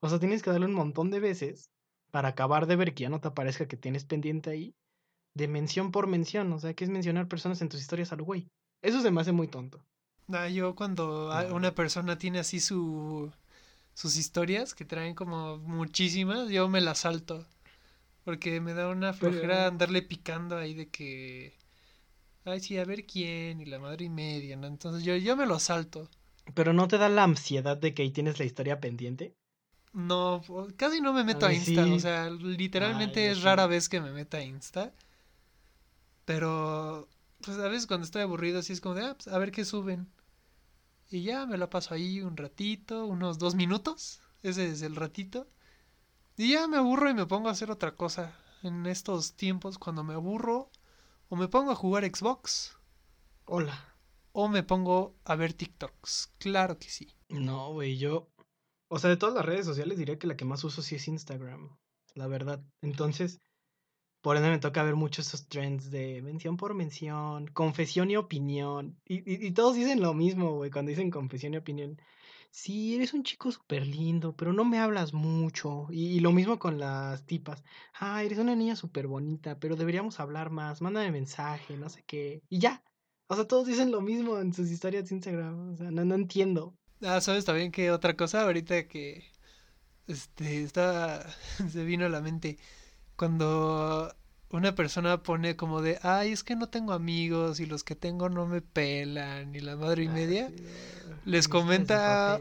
O 0.00 0.08
sea, 0.08 0.18
tienes 0.18 0.42
que 0.42 0.50
darle 0.50 0.66
un 0.66 0.74
montón 0.74 1.10
de 1.10 1.20
veces 1.20 1.70
para 2.10 2.28
acabar 2.28 2.66
de 2.66 2.76
ver 2.76 2.94
que 2.94 3.04
ya 3.04 3.10
no 3.10 3.20
te 3.20 3.28
aparezca 3.28 3.68
que 3.68 3.76
tienes 3.76 4.04
pendiente 4.04 4.50
ahí. 4.50 4.74
De 5.34 5.48
mención 5.48 5.90
por 5.90 6.06
mención. 6.06 6.52
O 6.52 6.58
sea, 6.58 6.74
que 6.74 6.84
es 6.84 6.90
mencionar 6.90 7.28
personas 7.28 7.60
en 7.62 7.68
tus 7.68 7.80
historias 7.80 8.12
al 8.12 8.22
güey. 8.22 8.48
Eso 8.82 9.00
se 9.02 9.10
me 9.10 9.20
hace 9.20 9.32
muy 9.32 9.48
tonto. 9.48 9.84
Ah, 10.30 10.48
yo 10.48 10.74
cuando 10.74 11.30
una 11.52 11.74
persona 11.74 12.18
tiene 12.18 12.38
así 12.38 12.60
su 12.60 13.32
sus 13.98 14.16
historias 14.16 14.74
que 14.74 14.84
traen 14.84 15.16
como 15.16 15.58
muchísimas, 15.58 16.50
yo 16.50 16.68
me 16.68 16.80
las 16.80 16.98
salto. 16.98 17.46
Porque 18.28 18.60
me 18.60 18.74
da 18.74 18.88
una 18.88 19.14
flojera 19.14 19.68
andarle 19.68 20.02
picando 20.02 20.58
ahí 20.58 20.74
de 20.74 20.90
que. 20.90 21.54
Ay, 22.44 22.60
sí, 22.60 22.76
a 22.76 22.84
ver 22.84 23.06
quién, 23.06 23.58
y 23.58 23.64
la 23.64 23.78
madre 23.78 24.04
y 24.04 24.10
media, 24.10 24.54
¿no? 24.54 24.66
Entonces 24.66 25.02
yo, 25.02 25.16
yo 25.16 25.34
me 25.34 25.46
lo 25.46 25.58
salto. 25.58 26.10
¿Pero 26.52 26.74
no 26.74 26.88
te 26.88 26.98
da 26.98 27.08
la 27.08 27.24
ansiedad 27.24 27.78
de 27.78 27.94
que 27.94 28.02
ahí 28.02 28.10
tienes 28.10 28.38
la 28.38 28.44
historia 28.44 28.80
pendiente? 28.80 29.34
No, 29.94 30.42
casi 30.76 31.00
no 31.00 31.14
me 31.14 31.24
meto 31.24 31.46
a, 31.46 31.54
Insta. 31.54 31.86
O 31.86 31.98
sea, 32.00 32.28
literalmente 32.28 33.30
es 33.30 33.40
rara 33.40 33.66
vez 33.66 33.88
que 33.88 34.02
me 34.02 34.12
meta 34.12 34.36
a 34.36 34.42
Insta. 34.42 34.92
Pero, 36.26 37.08
pues 37.40 37.56
a 37.56 37.68
veces 37.68 37.86
cuando 37.86 38.04
estoy 38.04 38.20
aburrido, 38.20 38.58
así 38.58 38.74
es 38.74 38.82
como 38.82 38.94
de, 38.94 39.06
ah, 39.06 39.14
pues, 39.14 39.28
a 39.34 39.38
ver 39.38 39.52
qué 39.52 39.64
suben. 39.64 40.06
Y 41.10 41.22
ya 41.22 41.46
me 41.46 41.56
la 41.56 41.70
paso 41.70 41.94
ahí 41.94 42.20
un 42.20 42.36
ratito, 42.36 43.06
unos 43.06 43.38
dos 43.38 43.54
minutos. 43.54 44.20
Ese 44.42 44.70
es 44.70 44.82
el 44.82 44.96
ratito. 44.96 45.48
Y 46.40 46.52
ya 46.52 46.68
me 46.68 46.76
aburro 46.76 47.10
y 47.10 47.14
me 47.14 47.26
pongo 47.26 47.48
a 47.48 47.50
hacer 47.50 47.68
otra 47.68 47.96
cosa. 47.96 48.32
En 48.62 48.86
estos 48.86 49.34
tiempos, 49.34 49.76
cuando 49.76 50.04
me 50.04 50.14
aburro, 50.14 50.70
o 51.28 51.34
me 51.34 51.48
pongo 51.48 51.72
a 51.72 51.74
jugar 51.74 52.04
Xbox. 52.04 52.78
Hola. 53.44 53.96
O 54.30 54.46
me 54.46 54.62
pongo 54.62 55.16
a 55.24 55.34
ver 55.34 55.52
TikToks. 55.52 56.32
Claro 56.38 56.78
que 56.78 56.90
sí. 56.90 57.12
No, 57.28 57.72
güey, 57.72 57.98
yo. 57.98 58.28
O 58.86 59.00
sea, 59.00 59.10
de 59.10 59.16
todas 59.16 59.34
las 59.34 59.44
redes 59.44 59.66
sociales 59.66 59.98
diría 59.98 60.16
que 60.16 60.28
la 60.28 60.36
que 60.36 60.44
más 60.44 60.62
uso 60.62 60.80
sí 60.80 60.94
es 60.94 61.08
Instagram. 61.08 61.76
La 62.14 62.28
verdad. 62.28 62.62
Entonces, 62.82 63.40
por 64.20 64.36
eso 64.36 64.46
me 64.46 64.60
toca 64.60 64.84
ver 64.84 64.94
muchos 64.94 65.26
esos 65.26 65.48
trends 65.48 65.90
de 65.90 66.22
mención 66.22 66.56
por 66.56 66.72
mención, 66.72 67.48
confesión 67.48 68.12
y 68.12 68.16
opinión. 68.16 68.96
Y, 69.04 69.44
y 69.44 69.50
todos 69.50 69.74
dicen 69.74 70.00
lo 70.00 70.14
mismo, 70.14 70.54
güey, 70.54 70.70
cuando 70.70 70.90
dicen 70.90 71.10
confesión 71.10 71.54
y 71.54 71.56
opinión 71.56 72.00
sí, 72.50 72.96
eres 72.96 73.14
un 73.14 73.22
chico 73.22 73.50
súper 73.52 73.86
lindo, 73.86 74.34
pero 74.36 74.52
no 74.52 74.64
me 74.64 74.78
hablas 74.78 75.12
mucho. 75.12 75.86
Y, 75.90 76.20
lo 76.20 76.32
mismo 76.32 76.58
con 76.58 76.78
las 76.78 77.24
tipas. 77.26 77.62
Ah, 77.98 78.22
eres 78.22 78.38
una 78.38 78.54
niña 78.56 78.76
súper 78.76 79.06
bonita, 79.06 79.58
pero 79.58 79.76
deberíamos 79.76 80.20
hablar 80.20 80.50
más. 80.50 80.80
Mándame 80.82 81.10
mensaje, 81.12 81.76
no 81.76 81.88
sé 81.88 82.04
qué. 82.06 82.42
Y 82.48 82.58
ya. 82.58 82.82
O 83.28 83.34
sea, 83.34 83.46
todos 83.46 83.66
dicen 83.66 83.90
lo 83.90 84.00
mismo 84.00 84.38
en 84.38 84.52
sus 84.52 84.70
historias 84.70 85.08
de 85.08 85.14
Instagram. 85.16 85.72
O 85.74 85.76
sea, 85.76 85.90
no, 85.90 86.04
no 86.04 86.14
entiendo. 86.14 86.74
Ah, 87.02 87.20
¿sabes 87.20 87.44
también 87.44 87.70
que 87.72 87.90
otra 87.90 88.16
cosa? 88.16 88.42
Ahorita 88.42 88.88
que 88.88 89.24
este 90.06 90.62
está 90.64 91.26
se 91.70 91.84
vino 91.84 92.06
a 92.06 92.08
la 92.08 92.20
mente 92.20 92.58
cuando 93.16 94.14
una 94.50 94.74
persona 94.74 95.22
pone 95.22 95.56
como 95.56 95.82
de, 95.82 95.98
ay, 96.02 96.32
es 96.32 96.42
que 96.42 96.56
no 96.56 96.68
tengo 96.68 96.92
amigos 96.92 97.60
y 97.60 97.66
los 97.66 97.84
que 97.84 97.94
tengo 97.94 98.28
no 98.28 98.46
me 98.46 98.62
pelan 98.62 99.54
y 99.54 99.60
la 99.60 99.76
madre 99.76 100.04
y 100.04 100.08
ah, 100.08 100.12
media, 100.12 100.50
les 101.24 101.48
comenta, 101.48 102.40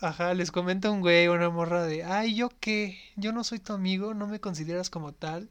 ajá, 0.00 0.34
les 0.34 0.50
comenta 0.50 0.90
un 0.90 1.00
güey, 1.00 1.28
una 1.28 1.48
morra 1.48 1.84
de, 1.84 2.04
ay, 2.04 2.34
¿yo 2.34 2.50
qué? 2.60 2.98
Yo 3.16 3.32
no 3.32 3.42
soy 3.42 3.58
tu 3.58 3.72
amigo, 3.72 4.12
no 4.12 4.26
me 4.26 4.40
consideras 4.40 4.90
como 4.90 5.12
tal. 5.12 5.48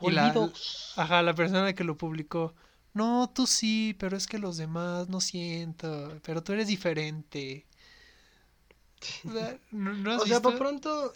Y 0.00 0.10
la, 0.10 0.34
ajá, 0.96 1.22
la 1.22 1.34
persona 1.34 1.72
que 1.72 1.84
lo 1.84 1.96
publicó, 1.96 2.54
no, 2.92 3.30
tú 3.32 3.46
sí, 3.46 3.94
pero 3.98 4.16
es 4.16 4.26
que 4.26 4.38
los 4.38 4.56
demás 4.56 5.08
no 5.08 5.20
siento, 5.20 6.18
pero 6.24 6.42
tú 6.42 6.52
eres 6.52 6.66
diferente. 6.66 7.64
O 9.28 9.32
sea, 9.32 9.58
¿no, 9.70 10.16
o 10.16 10.26
sea 10.26 10.40
por 10.40 10.56
pronto 10.56 11.12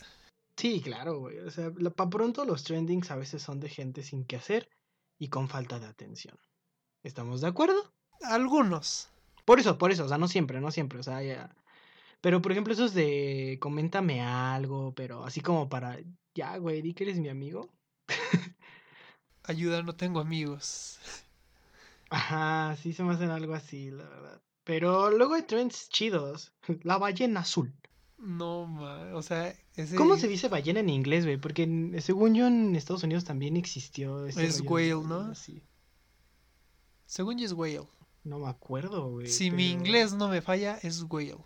Sí, 0.60 0.82
claro, 0.82 1.18
güey. 1.20 1.38
O 1.38 1.50
sea, 1.50 1.72
para 1.96 2.10
pronto 2.10 2.44
los 2.44 2.64
trendings 2.64 3.10
a 3.10 3.16
veces 3.16 3.42
son 3.42 3.60
de 3.60 3.70
gente 3.70 4.02
sin 4.02 4.26
qué 4.26 4.36
hacer 4.36 4.68
y 5.18 5.28
con 5.28 5.48
falta 5.48 5.78
de 5.80 5.86
atención. 5.86 6.36
¿Estamos 7.02 7.40
de 7.40 7.48
acuerdo? 7.48 7.94
Algunos. 8.20 9.08
Por 9.46 9.58
eso, 9.58 9.78
por 9.78 9.90
eso, 9.90 10.04
o 10.04 10.08
sea, 10.08 10.18
no 10.18 10.28
siempre, 10.28 10.60
no 10.60 10.70
siempre, 10.70 10.98
o 10.98 11.02
sea, 11.02 11.22
ya. 11.22 11.56
Pero 12.20 12.42
por 12.42 12.52
ejemplo, 12.52 12.74
esos 12.74 12.92
de 12.92 13.56
coméntame 13.58 14.20
algo, 14.20 14.94
pero 14.94 15.24
así 15.24 15.40
como 15.40 15.70
para, 15.70 15.98
ya, 16.34 16.58
güey, 16.58 16.82
di 16.82 16.92
que 16.92 17.04
eres 17.04 17.18
mi 17.18 17.30
amigo. 17.30 17.70
Ayuda, 19.44 19.82
no 19.82 19.96
tengo 19.96 20.20
amigos. 20.20 21.00
Ajá, 22.10 22.76
sí 22.76 22.92
se 22.92 23.02
me 23.02 23.14
hacen 23.14 23.30
algo 23.30 23.54
así, 23.54 23.90
la 23.90 24.04
verdad. 24.04 24.42
Pero 24.64 25.10
luego 25.10 25.34
hay 25.34 25.44
trends 25.44 25.88
chidos. 25.88 26.52
La 26.82 26.98
ballena 26.98 27.40
azul. 27.40 27.74
No, 28.20 28.66
ma, 28.66 29.14
o 29.14 29.22
sea, 29.22 29.54
¿Cómo 29.96 30.16
se 30.16 30.28
dice 30.28 30.48
ballena 30.48 30.80
en 30.80 30.88
inglés, 30.88 31.24
güey? 31.24 31.36
Porque 31.36 31.96
según 32.00 32.34
yo 32.34 32.46
en 32.46 32.74
Estados 32.76 33.02
Unidos 33.02 33.24
también 33.24 33.56
existió. 33.56 34.26
es 34.26 34.60
whale, 34.62 34.94
¿no? 34.94 35.34
Sí. 35.34 35.62
Según 37.06 37.38
yo 37.38 37.46
es 37.46 37.52
whale. 37.52 37.86
No 38.24 38.38
me 38.38 38.48
acuerdo, 38.48 39.10
güey. 39.10 39.26
Si 39.26 39.50
mi 39.50 39.70
inglés 39.70 40.12
no 40.12 40.28
me 40.28 40.42
falla, 40.42 40.78
es 40.82 41.04
whale. 41.08 41.38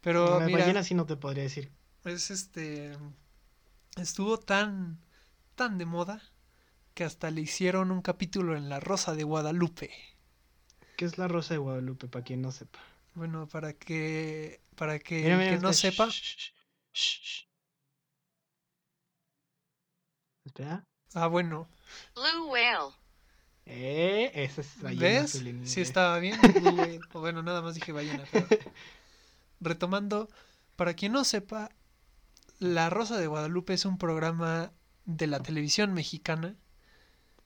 Pero 0.00 0.40
no, 0.40 0.50
ballena 0.50 0.82
sí 0.82 0.94
no 0.94 1.06
te 1.06 1.16
podría 1.16 1.44
decir. 1.44 1.70
Es 2.04 2.30
este... 2.30 2.92
Estuvo 3.96 4.38
tan... 4.38 4.98
tan 5.54 5.78
de 5.78 5.86
moda 5.86 6.22
que 6.94 7.04
hasta 7.04 7.30
le 7.30 7.40
hicieron 7.40 7.90
un 7.90 8.02
capítulo 8.02 8.56
en 8.56 8.68
La 8.68 8.80
Rosa 8.80 9.14
de 9.14 9.24
Guadalupe. 9.24 9.90
¿Qué 10.96 11.04
es 11.04 11.18
La 11.18 11.28
Rosa 11.28 11.54
de 11.54 11.58
Guadalupe, 11.58 12.08
para 12.08 12.24
quien 12.24 12.42
no 12.42 12.52
sepa? 12.52 12.80
Bueno, 13.14 13.46
para 13.48 13.72
que 13.72 14.60
para 14.76 14.98
que 14.98 15.22
que 15.22 15.58
no 15.60 15.72
sepa. 15.72 16.08
Espera. 20.44 20.84
Ah, 21.14 21.26
bueno. 21.26 21.68
Blue 22.14 22.50
whale. 22.50 22.94
Eh, 23.64 24.32
esa 24.34 24.60
es 24.60 24.82
ballena 24.82 25.20
¿Ves? 25.20 25.44
Sí 25.64 25.80
estaba 25.80 26.18
bien. 26.18 26.38
o 27.12 27.20
bueno, 27.20 27.42
nada 27.42 27.62
más 27.62 27.74
dije 27.74 27.92
ballena. 27.92 28.24
Retomando, 29.60 30.28
para 30.76 30.94
quien 30.94 31.12
no 31.12 31.24
sepa, 31.24 31.70
La 32.58 32.90
Rosa 32.90 33.18
de 33.18 33.26
Guadalupe 33.26 33.74
es 33.74 33.84
un 33.84 33.98
programa 33.98 34.72
de 35.04 35.26
la 35.26 35.40
televisión 35.40 35.94
mexicana 35.94 36.56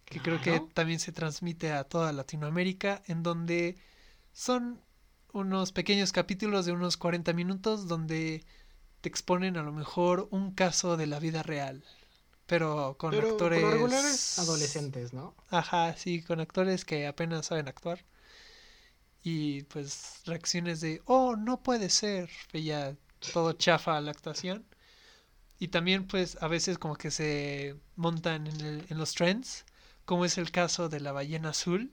que 0.06 0.20
creo 0.20 0.40
que 0.40 0.60
también 0.72 1.00
se 1.00 1.12
transmite 1.12 1.72
a 1.72 1.84
toda 1.84 2.12
Latinoamérica, 2.12 3.02
en 3.06 3.24
donde 3.24 3.76
son 4.32 4.80
unos 5.32 5.72
pequeños 5.72 6.12
capítulos 6.12 6.64
de 6.64 6.72
unos 6.72 6.96
40 6.96 7.32
minutos 7.32 7.88
donde 7.88 8.44
te 9.06 9.10
exponen 9.10 9.56
a 9.56 9.62
lo 9.62 9.72
mejor 9.72 10.26
un 10.32 10.50
caso 10.52 10.96
de 10.96 11.06
la 11.06 11.20
vida 11.20 11.44
real. 11.44 11.84
Pero 12.46 12.96
con 12.98 13.14
actores. 13.14 14.36
adolescentes, 14.36 15.12
¿no? 15.12 15.32
Ajá, 15.48 15.96
sí, 15.96 16.22
con 16.22 16.40
actores 16.40 16.84
que 16.84 17.06
apenas 17.06 17.46
saben 17.46 17.68
actuar. 17.68 18.04
Y 19.22 19.62
pues 19.64 20.22
reacciones 20.26 20.80
de, 20.80 21.02
oh, 21.04 21.36
no 21.36 21.62
puede 21.62 21.88
ser. 21.90 22.30
Y 22.52 22.64
ya 22.64 22.96
todo 23.32 23.52
chafa 23.52 24.00
la 24.00 24.10
actuación. 24.10 24.66
Y 25.58 25.68
también 25.68 26.06
pues 26.06 26.38
a 26.42 26.48
veces 26.48 26.78
como 26.78 26.96
que 26.96 27.10
se 27.10 27.76
montan 27.96 28.46
en, 28.48 28.60
el- 28.60 28.86
en 28.90 28.98
los 28.98 29.14
trends, 29.14 29.64
como 30.04 30.24
es 30.24 30.38
el 30.38 30.50
caso 30.50 30.88
de 30.88 31.00
la 31.00 31.12
ballena 31.12 31.50
azul, 31.50 31.92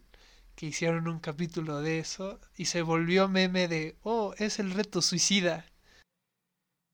que 0.55 0.67
hicieron 0.67 1.07
un 1.07 1.19
capítulo 1.19 1.81
de 1.81 1.99
eso 1.99 2.39
y 2.57 2.65
se 2.65 2.81
volvió 2.83 3.29
meme 3.29 3.67
de, 3.67 3.97
oh, 4.03 4.35
es 4.39 4.59
el 4.59 4.71
reto 4.71 5.01
suicida. 5.01 5.65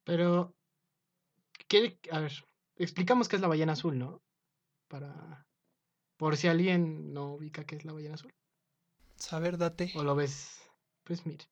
Pero, 0.10 0.56
¿qué? 1.68 2.00
A 2.12 2.20
ver, 2.20 2.34
explicamos 2.78 3.30
qué 3.30 3.36
es 3.36 3.44
la 3.44 3.48
ballena 3.48 3.74
azul, 3.74 4.00
¿no? 4.00 4.24
Para... 4.88 5.46
Por 6.18 6.36
si 6.36 6.48
alguien 6.48 7.14
no 7.14 7.36
ubica 7.36 7.64
qué 7.64 7.76
es 7.76 7.86
la 7.86 7.94
ballena 7.94 8.16
azul. 8.16 8.34
Saber, 9.18 9.60
date. 9.60 9.94
O 9.96 10.04
lo 10.04 10.16
ves. 10.16 10.68
Pues 11.04 11.28
mire. 11.28 11.46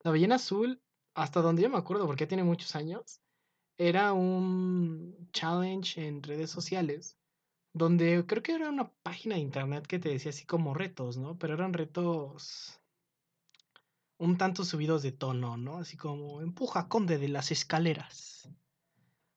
La 0.00 0.10
ballena 0.10 0.34
azul, 0.34 0.82
hasta 1.14 1.40
donde 1.40 1.62
yo 1.62 1.70
me 1.70 1.78
acuerdo, 1.78 2.04
porque 2.04 2.26
tiene 2.26 2.42
muchos 2.42 2.74
años, 2.74 3.20
era 3.78 4.12
un 4.12 5.28
challenge 5.32 6.04
en 6.04 6.20
redes 6.24 6.50
sociales. 6.50 7.16
Donde 7.74 8.26
creo 8.26 8.42
que 8.42 8.56
era 8.56 8.70
una 8.70 8.92
página 9.04 9.36
de 9.36 9.42
internet 9.42 9.86
que 9.86 10.00
te 10.00 10.08
decía 10.08 10.30
así 10.30 10.44
como 10.46 10.74
retos, 10.74 11.16
¿no? 11.16 11.38
Pero 11.38 11.54
eran 11.54 11.72
retos 11.72 12.80
un 14.18 14.38
tanto 14.38 14.64
subidos 14.64 15.02
de 15.02 15.12
tono, 15.12 15.56
¿no? 15.56 15.78
Así 15.78 15.96
como 15.96 16.40
empuja 16.40 16.88
conde 16.88 17.18
de 17.18 17.28
las 17.28 17.50
escaleras. 17.50 18.48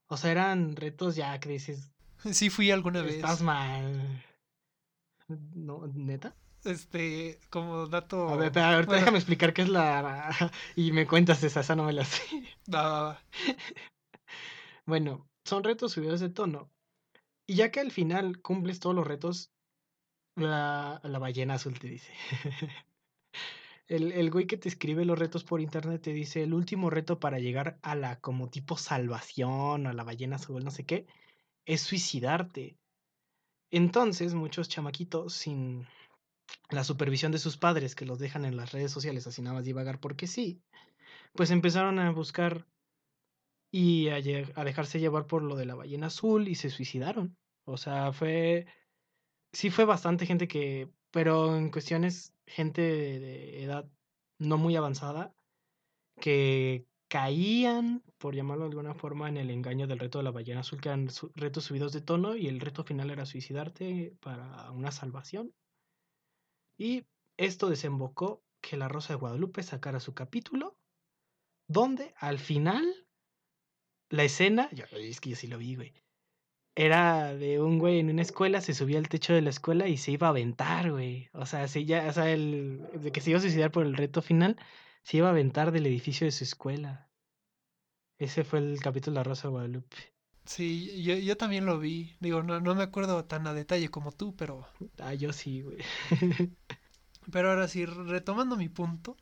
O 0.08 0.18
sea, 0.18 0.32
eran 0.32 0.76
retos 0.76 1.16
ya 1.16 1.40
que 1.40 1.50
dices, 1.50 1.92
Sí 2.32 2.50
fui 2.50 2.72
alguna 2.72 3.02
vez. 3.02 3.16
estás 3.16 3.42
mal. 3.42 4.24
¿No? 5.28 5.88
¿Neta? 5.94 6.36
Este, 6.64 7.40
como 7.50 7.88
dato... 7.88 8.30
A 8.30 8.36
ver, 8.36 8.52
pero 8.52 8.66
ahorita 8.66 8.86
bueno, 8.88 9.00
déjame 9.00 9.18
explicar 9.20 9.54
qué 9.54 9.62
es 9.62 9.70
la... 9.70 10.52
y 10.76 10.92
me 10.92 11.08
cuentas 11.08 11.44
esa, 11.44 11.62
esa 11.62 11.76
no 11.76 11.84
me 11.84 11.94
la 11.94 12.06
sé. 12.06 12.24
va, 12.74 12.84
va, 12.84 13.02
va. 13.04 13.24
Bueno, 14.86 15.30
son 15.44 15.66
retos 15.66 15.92
subidos 15.92 16.22
de 16.22 16.30
tono. 16.30 16.72
Y 17.46 17.56
ya 17.56 17.72
que 17.72 17.82
al 17.82 17.92
final 17.92 18.42
cumples 18.42 18.80
todos 18.80 18.96
los 18.96 19.06
retos, 19.06 19.52
la, 20.36 21.02
la 21.04 21.20
ballena 21.20 21.56
azul 21.56 21.78
te 21.78 21.90
dice. 21.90 22.14
El, 23.88 24.12
el 24.12 24.30
güey 24.32 24.48
que 24.48 24.58
te 24.58 24.70
escribe 24.70 25.06
los 25.06 25.18
retos 25.18 25.44
por 25.44 25.62
internet 25.62 26.02
te 26.02 26.14
dice 26.14 26.44
el 26.44 26.54
último 26.54 26.90
reto 26.90 27.20
para 27.20 27.40
llegar 27.40 27.80
a 27.82 27.96
la 27.96 28.20
como 28.20 28.50
tipo 28.50 28.78
salvación, 28.78 29.88
a 29.88 29.94
la 29.94 30.04
ballena 30.04 30.36
azul, 30.36 30.64
no 30.64 30.72
sé 30.72 30.86
qué, 30.86 31.08
es 31.66 31.82
suicidarte. 31.82 32.78
Entonces, 33.72 34.34
muchos 34.34 34.70
chamaquitos 34.70 35.34
sin 35.34 35.88
la 36.70 36.84
supervisión 36.84 37.32
de 37.32 37.40
sus 37.40 37.58
padres 37.58 37.96
que 37.96 38.06
los 38.06 38.20
dejan 38.20 38.46
en 38.46 38.58
las 38.58 38.72
redes 38.72 38.92
sociales 38.92 39.28
así 39.28 39.42
nada 39.42 39.56
más 39.56 39.66
divagar 39.66 40.00
porque 40.00 40.28
sí, 40.28 40.62
pues 41.34 41.52
empezaron 41.52 42.00
a 42.00 42.12
buscar 42.12 42.66
y 43.72 44.10
a, 44.10 44.16
a 44.16 44.64
dejarse 44.64 45.00
llevar 45.00 45.28
por 45.28 45.44
lo 45.44 45.56
de 45.56 45.66
la 45.66 45.76
ballena 45.76 46.08
azul 46.08 46.48
y 46.48 46.56
se 46.56 46.70
suicidaron. 46.70 47.38
O 47.66 47.78
sea, 47.78 48.14
fue, 48.14 48.66
sí 49.52 49.70
fue 49.70 49.86
bastante 49.86 50.26
gente 50.26 50.48
que, 50.48 50.90
pero 51.12 51.58
en 51.58 51.70
cuestiones, 51.70 52.34
gente 52.48 52.82
de, 52.82 53.64
edad 53.64 53.90
no 54.40 54.58
muy 54.58 54.76
avanzada, 54.76 55.36
que 56.20 56.88
caían, 57.08 58.04
por 58.18 58.36
llamarlo 58.36 58.66
de 58.66 58.72
alguna 58.72 58.96
forma, 58.96 59.30
en 59.30 59.38
el 59.38 59.52
engaño 59.52 59.88
del 59.88 60.00
reto 60.00 60.18
de 60.18 60.24
la 60.24 60.32
ballena 60.32 60.62
azul, 60.62 60.82
que 60.82 60.90
eran 60.90 61.10
retos 61.36 61.66
subidos 61.66 61.94
de 61.94 62.02
tono 62.02 62.36
y 62.36 62.48
el 62.48 62.60
reto 62.60 62.84
final 62.84 63.12
era 63.12 63.26
suicidarte 63.26 64.16
para 64.20 64.72
una 64.72 64.92
salvación. 64.92 65.54
Y 66.78 67.06
esto 67.38 67.70
desembocó 67.70 68.44
que 68.62 68.78
la 68.78 68.88
Rosa 68.88 69.14
de 69.14 69.20
Guadalupe 69.20 69.64
sacara 69.64 70.00
su 70.00 70.14
capítulo, 70.14 70.78
donde 71.68 72.14
al 72.18 72.40
final 72.40 73.08
la 74.10 74.24
escena, 74.24 74.70
es 74.92 75.20
que 75.20 75.32
yo 75.32 75.36
sí 75.36 75.48
lo 75.48 75.58
vi, 75.58 75.76
güey. 75.76 75.94
Era 76.80 77.34
de 77.34 77.60
un 77.60 77.80
güey 77.80 78.00
en 78.00 78.10
una 78.12 78.22
escuela, 78.22 78.62
se 78.62 78.76
subía 78.76 79.00
al 79.00 79.10
techo 79.10 79.34
de 79.34 79.42
la 79.42 79.50
escuela 79.50 79.88
y 79.88 79.98
se 79.98 80.12
iba 80.12 80.28
a 80.28 80.30
aventar, 80.30 80.92
güey. 80.92 81.28
O 81.34 81.48
sea, 81.48 81.68
se 81.68 81.86
ya, 81.86 82.08
o 82.08 82.14
sea, 82.14 82.30
el, 82.32 82.88
de 82.94 83.12
que 83.12 83.20
se 83.20 83.32
iba 83.32 83.40
a 83.40 83.42
suicidar 83.42 83.72
por 83.72 83.84
el 83.84 83.96
reto 83.96 84.22
final, 84.22 84.58
se 85.02 85.18
iba 85.18 85.28
a 85.28 85.32
aventar 85.32 85.72
del 85.72 85.88
edificio 85.88 86.26
de 86.26 86.32
su 86.32 86.44
escuela. 86.44 87.10
Ese 88.20 88.44
fue 88.44 88.60
el 88.60 88.80
capítulo 88.80 89.16
de 89.16 89.20
La 89.20 89.24
Rosa 89.24 89.48
de 89.48 89.54
Guadalupe. 89.54 89.98
Sí, 90.46 91.04
yo, 91.04 91.16
yo 91.16 91.36
también 91.36 91.66
lo 91.66 91.80
vi. 91.80 92.16
Digo, 92.20 92.44
no, 92.44 92.60
no 92.62 92.76
me 92.76 92.84
acuerdo 92.84 93.26
tan 93.26 93.48
a 93.48 93.54
detalle 93.56 93.90
como 93.90 94.12
tú, 94.12 94.36
pero... 94.36 94.68
Ah, 95.00 95.16
yo 95.16 95.34
sí, 95.34 95.62
güey. 95.64 95.80
Pero 97.32 97.50
ahora 97.50 97.68
sí, 97.68 97.86
retomando 97.86 98.56
mi 98.56 98.70
punto, 98.70 99.18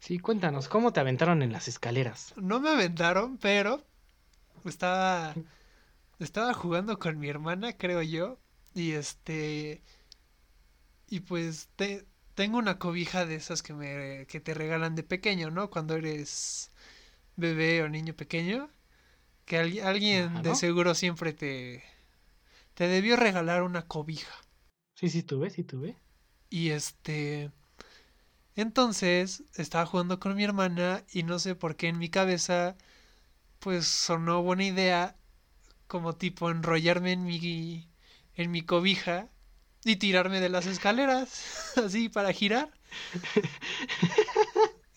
Sí, 0.00 0.18
cuéntanos, 0.18 0.68
¿cómo 0.68 0.92
te 0.92 1.00
aventaron 1.00 1.42
en 1.42 1.52
las 1.52 1.68
escaleras? 1.68 2.32
no 2.36 2.58
me 2.58 2.70
aventaron, 2.70 3.36
pero 3.36 3.84
estaba, 4.64 5.34
estaba 6.24 6.54
jugando 6.54 6.98
con 6.98 7.18
mi 7.18 7.28
hermana, 7.28 7.76
creo 7.76 8.02
yo, 8.02 8.38
y 8.74 8.92
este, 8.92 9.82
y 11.08 11.20
pues 11.20 11.68
te, 11.76 12.06
tengo 12.34 12.58
una 12.58 12.78
cobija 12.78 13.26
de 13.26 13.34
esas 13.34 13.62
que 13.62 13.72
me, 13.72 14.26
que 14.26 14.40
te 14.40 14.54
regalan 14.54 14.94
de 14.94 15.02
pequeño, 15.02 15.50
¿no? 15.50 15.70
Cuando 15.70 15.94
eres 15.94 16.70
bebé 17.36 17.82
o 17.82 17.88
niño 17.88 18.14
pequeño, 18.14 18.70
que 19.44 19.58
alguien, 19.58 20.42
de 20.42 20.54
seguro 20.54 20.94
siempre 20.94 21.32
te, 21.32 21.82
te 22.74 22.86
debió 22.86 23.16
regalar 23.16 23.62
una 23.62 23.86
cobija. 23.86 24.32
Sí, 24.94 25.08
sí 25.08 25.22
tuve, 25.22 25.50
sí 25.50 25.64
tuve. 25.64 25.96
Y 26.50 26.70
este. 26.70 27.50
Entonces 28.56 29.44
estaba 29.54 29.86
jugando 29.86 30.20
con 30.20 30.36
mi 30.36 30.44
hermana 30.44 31.04
y 31.12 31.22
no 31.22 31.38
sé 31.38 31.54
por 31.54 31.76
qué 31.76 31.88
en 31.88 31.98
mi 31.98 32.10
cabeza 32.10 32.76
pues 33.58 33.86
sonó 33.86 34.42
buena 34.42 34.64
idea 34.64 35.16
como 35.90 36.14
tipo 36.14 36.50
enrollarme 36.50 37.10
en 37.10 37.24
mi 37.24 37.84
en 38.36 38.50
mi 38.52 38.62
cobija 38.62 39.28
y 39.84 39.96
tirarme 39.96 40.38
de 40.40 40.48
las 40.48 40.66
escaleras 40.66 41.74
así 41.84 42.08
para 42.08 42.32
girar. 42.32 42.70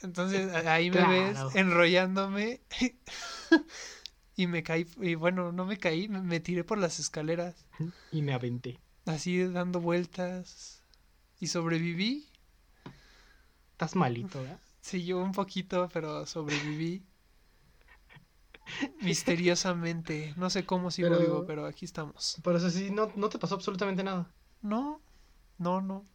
Entonces 0.04 0.54
ahí 0.68 0.92
me 0.92 1.04
ves 1.08 1.56
enrollándome 1.56 2.62
y 4.36 4.46
me 4.46 4.62
caí 4.62 4.86
y 5.02 5.16
bueno, 5.16 5.52
no 5.52 5.66
me 5.66 5.78
caí, 5.78 6.08
me, 6.08 6.22
me 6.22 6.40
tiré 6.40 6.64
por 6.64 6.78
las 6.78 7.00
escaleras 7.00 7.56
Y 8.12 8.22
me 8.22 8.34
aventé. 8.34 8.80
así 9.08 9.44
dando 9.48 9.82
vueltas 9.82 10.84
y 11.40 11.48
sobreviví. 11.48 12.30
Estás 13.72 13.96
malito, 13.96 14.42
¿verdad? 14.44 14.60
Sí, 14.82 15.06
yo 15.06 15.24
un 15.24 15.32
poquito, 15.32 15.90
pero 15.92 16.28
sobreviví. 16.28 17.04
Misteriosamente. 19.02 20.34
No 20.38 20.50
sé 20.50 20.66
cómo 20.66 20.92
sigo 20.92 21.10
Pero- 21.10 21.22
vivo, 21.22 21.46
pero 21.46 21.66
aquí 21.66 21.86
estamos. 21.86 22.38
Por 22.44 22.56
eso 22.56 22.70
sí, 22.70 22.90
no, 22.92 23.12
no 23.16 23.30
te 23.30 23.40
pasó 23.40 23.56
absolutamente 23.56 24.04
nada. 24.04 24.32
No, 24.62 25.02
no, 25.58 25.82
no. 25.82 26.06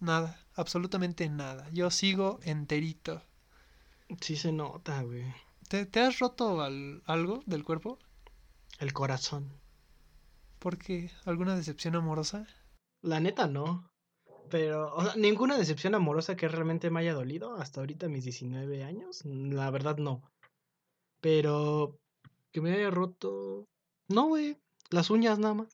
Nada. 0.00 0.38
Absolutamente 0.54 1.28
nada. 1.28 1.68
Yo 1.72 1.90
sigo 1.90 2.40
enterito. 2.42 3.22
Sí 4.20 4.36
se 4.36 4.50
nota, 4.52 5.02
güey. 5.02 5.24
¿Te, 5.68 5.86
te 5.86 6.00
has 6.00 6.18
roto 6.18 6.62
al- 6.62 7.02
algo 7.06 7.42
del 7.46 7.64
cuerpo? 7.64 7.98
El 8.78 8.92
corazón. 8.92 9.52
¿Por 10.58 10.78
qué? 10.78 11.10
¿Alguna 11.24 11.54
decepción 11.56 11.94
amorosa? 11.96 12.46
La 13.02 13.20
neta 13.20 13.46
no. 13.46 13.88
Pero, 14.50 14.92
o 14.94 15.04
sea, 15.04 15.14
ninguna 15.16 15.56
decepción 15.56 15.94
amorosa 15.94 16.34
que 16.36 16.48
realmente 16.48 16.90
me 16.90 17.00
haya 17.00 17.14
dolido 17.14 17.54
hasta 17.56 17.80
ahorita 17.80 18.08
mis 18.08 18.24
19 18.24 18.82
años. 18.82 19.22
La 19.24 19.70
verdad 19.70 19.96
no. 19.98 20.22
Pero 21.20 21.98
que 22.52 22.60
me 22.60 22.72
haya 22.72 22.90
roto. 22.90 23.66
No, 24.08 24.26
güey. 24.26 24.56
Las 24.90 25.10
uñas 25.10 25.38
nada 25.38 25.54
más. 25.54 25.68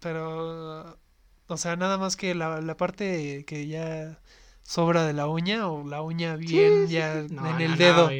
Pero, 0.00 0.98
o 1.46 1.56
sea, 1.56 1.76
nada 1.76 1.98
más 1.98 2.16
que 2.16 2.34
la, 2.34 2.60
la 2.60 2.76
parte 2.76 3.44
que 3.44 3.66
ya 3.66 4.20
sobra 4.62 5.04
de 5.04 5.12
la 5.12 5.26
uña 5.26 5.68
o 5.68 5.86
la 5.86 6.02
uña 6.02 6.36
bien 6.36 6.86
Sí, 6.86 6.94
ya 6.94 7.26
sí. 7.26 7.34
No, 7.34 7.46
en 7.46 7.52
no, 7.52 7.58
el 7.58 7.70
no, 7.72 7.76
dedo. 7.76 8.10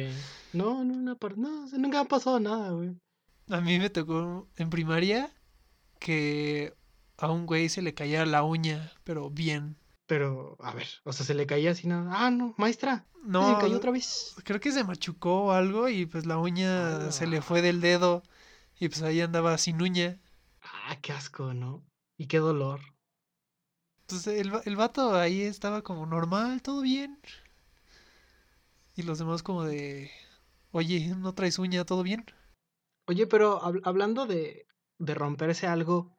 No, 0.53 0.83
no, 0.83 0.95
no, 0.97 1.63
o 1.63 1.67
sea, 1.67 1.79
nunca 1.79 2.01
ha 2.01 2.05
pasado 2.05 2.39
nada, 2.39 2.71
güey. 2.71 2.95
A 3.49 3.61
mí 3.61 3.79
me 3.79 3.89
tocó 3.89 4.47
en 4.57 4.69
primaria 4.69 5.31
que 5.99 6.73
a 7.17 7.31
un 7.31 7.45
güey 7.45 7.69
se 7.69 7.81
le 7.81 7.93
caía 7.93 8.25
la 8.25 8.43
uña, 8.43 8.91
pero 9.03 9.29
bien. 9.29 9.77
Pero, 10.11 10.57
a 10.59 10.73
ver, 10.73 10.87
o 11.05 11.13
sea, 11.13 11.25
se 11.25 11.33
le 11.33 11.45
caía 11.47 11.71
así 11.71 11.87
nada. 11.87 12.11
Ah, 12.13 12.29
no, 12.31 12.53
maestra. 12.57 13.05
Se 13.13 13.29
le 13.29 13.31
No, 13.31 13.57
cayó 13.61 13.77
otra 13.77 13.91
vez. 13.91 14.35
creo 14.43 14.59
que 14.59 14.73
se 14.73 14.83
machucó 14.83 15.43
o 15.45 15.51
algo 15.51 15.87
y 15.87 16.05
pues 16.05 16.25
la 16.25 16.37
uña 16.37 17.09
se 17.13 17.27
le 17.27 17.41
fue 17.41 17.61
del 17.61 17.79
dedo 17.79 18.21
y 18.77 18.89
pues 18.89 19.03
ahí 19.03 19.21
andaba 19.21 19.57
sin 19.57 19.81
uña. 19.81 20.19
Ah, 20.61 20.97
qué 21.01 21.13
asco, 21.13 21.53
¿no? 21.53 21.85
Y 22.17 22.27
qué 22.27 22.39
dolor. 22.39 22.81
Entonces 24.01 24.37
el, 24.41 24.53
va- 24.53 24.63
el 24.65 24.75
vato 24.75 25.15
ahí 25.15 25.43
estaba 25.43 25.81
como 25.81 26.05
normal, 26.05 26.61
todo 26.61 26.81
bien. 26.81 27.17
Y 28.95 29.03
los 29.03 29.19
demás 29.19 29.43
como 29.43 29.63
de, 29.63 30.11
oye, 30.71 31.13
¿no 31.17 31.33
traes 31.33 31.59
uña? 31.59 31.85
¿Todo 31.85 32.03
bien? 32.03 32.25
Oye, 33.07 33.27
pero 33.27 33.61
hab- 33.61 33.81
hablando 33.83 34.25
de, 34.25 34.65
de 34.99 35.13
romperse 35.13 35.67
algo, 35.67 36.17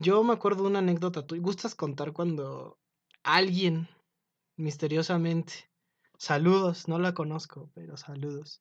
yo 0.00 0.24
me 0.24 0.32
acuerdo 0.32 0.64
de 0.64 0.70
una 0.70 0.80
anécdota. 0.80 1.26
¿Tú 1.26 1.40
gustas 1.40 1.74
contar 1.74 2.12
cuando 2.12 2.78
alguien 3.22 3.88
misteriosamente, 4.56 5.70
saludos, 6.18 6.88
no 6.88 6.98
la 6.98 7.14
conozco, 7.14 7.70
pero 7.74 7.96
saludos, 7.96 8.60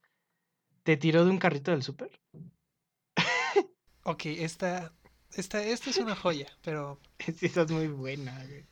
¿Te 0.83 0.97
tiró 0.97 1.23
de 1.25 1.31
un 1.31 1.37
carrito 1.37 1.71
del 1.71 1.83
súper? 1.83 2.19
Ok, 4.03 4.25
esta, 4.25 4.91
esta, 5.33 5.63
esta 5.63 5.89
es 5.89 5.97
una 5.97 6.15
joya, 6.15 6.47
pero 6.63 6.99
esa 7.41 7.61
es 7.61 7.71
muy 7.71 7.87
buena, 7.87 8.43
güey. 8.45 8.65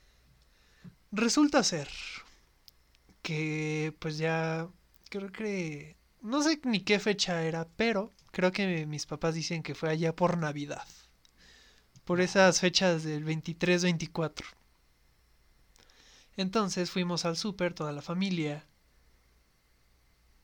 resulta 1.11 1.63
ser 1.63 1.89
que 3.21 3.93
pues 3.99 4.17
ya 4.17 4.69
creo 5.09 5.31
que 5.31 5.97
no 6.21 6.41
sé 6.41 6.59
ni 6.63 6.81
qué 6.81 6.99
fecha 6.99 7.43
era, 7.43 7.67
pero 7.75 8.13
creo 8.31 8.51
que 8.51 8.85
mis 8.85 9.05
papás 9.05 9.35
dicen 9.35 9.63
que 9.63 9.75
fue 9.75 9.89
allá 9.89 10.15
por 10.15 10.37
Navidad. 10.37 10.87
Por 12.07 12.21
esas 12.21 12.59
fechas 12.59 13.03
del 13.03 13.23
23-24. 13.23 14.45
Entonces 16.37 16.89
fuimos 16.89 17.25
al 17.25 17.35
súper, 17.35 17.73
toda 17.73 17.91
la 17.91 18.01
familia. 18.01 18.65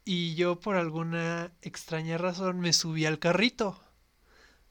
Y 0.06 0.36
yo 0.36 0.60
por 0.60 0.76
alguna 0.76 1.52
extraña 1.62 2.18
razón 2.18 2.60
me 2.60 2.74
subí 2.74 3.06
al 3.06 3.20
carrito. 3.20 3.80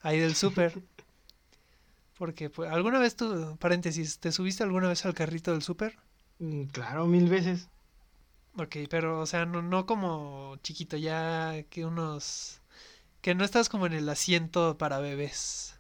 Ahí 0.01 0.19
del 0.21 0.35
súper. 0.37 0.83
Porque 2.19 2.51
pues, 2.51 2.71
alguna 2.71 2.99
vez 2.99 3.17
tú, 3.17 3.57
paréntesis, 3.59 4.19
¿te 4.19 4.33
subiste 4.33 4.63
alguna 4.63 4.89
vez 4.89 5.05
al 5.07 5.15
carrito 5.15 5.53
del 5.53 5.63
súper? 5.63 5.99
Mm, 6.39 6.65
Claro, 6.67 7.07
mil 7.07 7.29
veces. 7.29 7.69
Ok, 8.57 8.77
pero 8.91 9.21
o 9.21 9.27
sea, 9.27 9.47
no, 9.47 9.63
no 9.63 9.87
como 9.87 10.57
chiquito, 10.63 10.97
ya 10.97 11.63
que 11.71 11.85
unos... 11.87 12.61
Que 13.23 13.35
no 13.35 13.45
estás 13.45 13.69
como 13.69 13.87
en 13.87 13.95
el 13.95 14.09
asiento 14.09 14.79
para 14.79 15.01
bebés. 15.01 15.77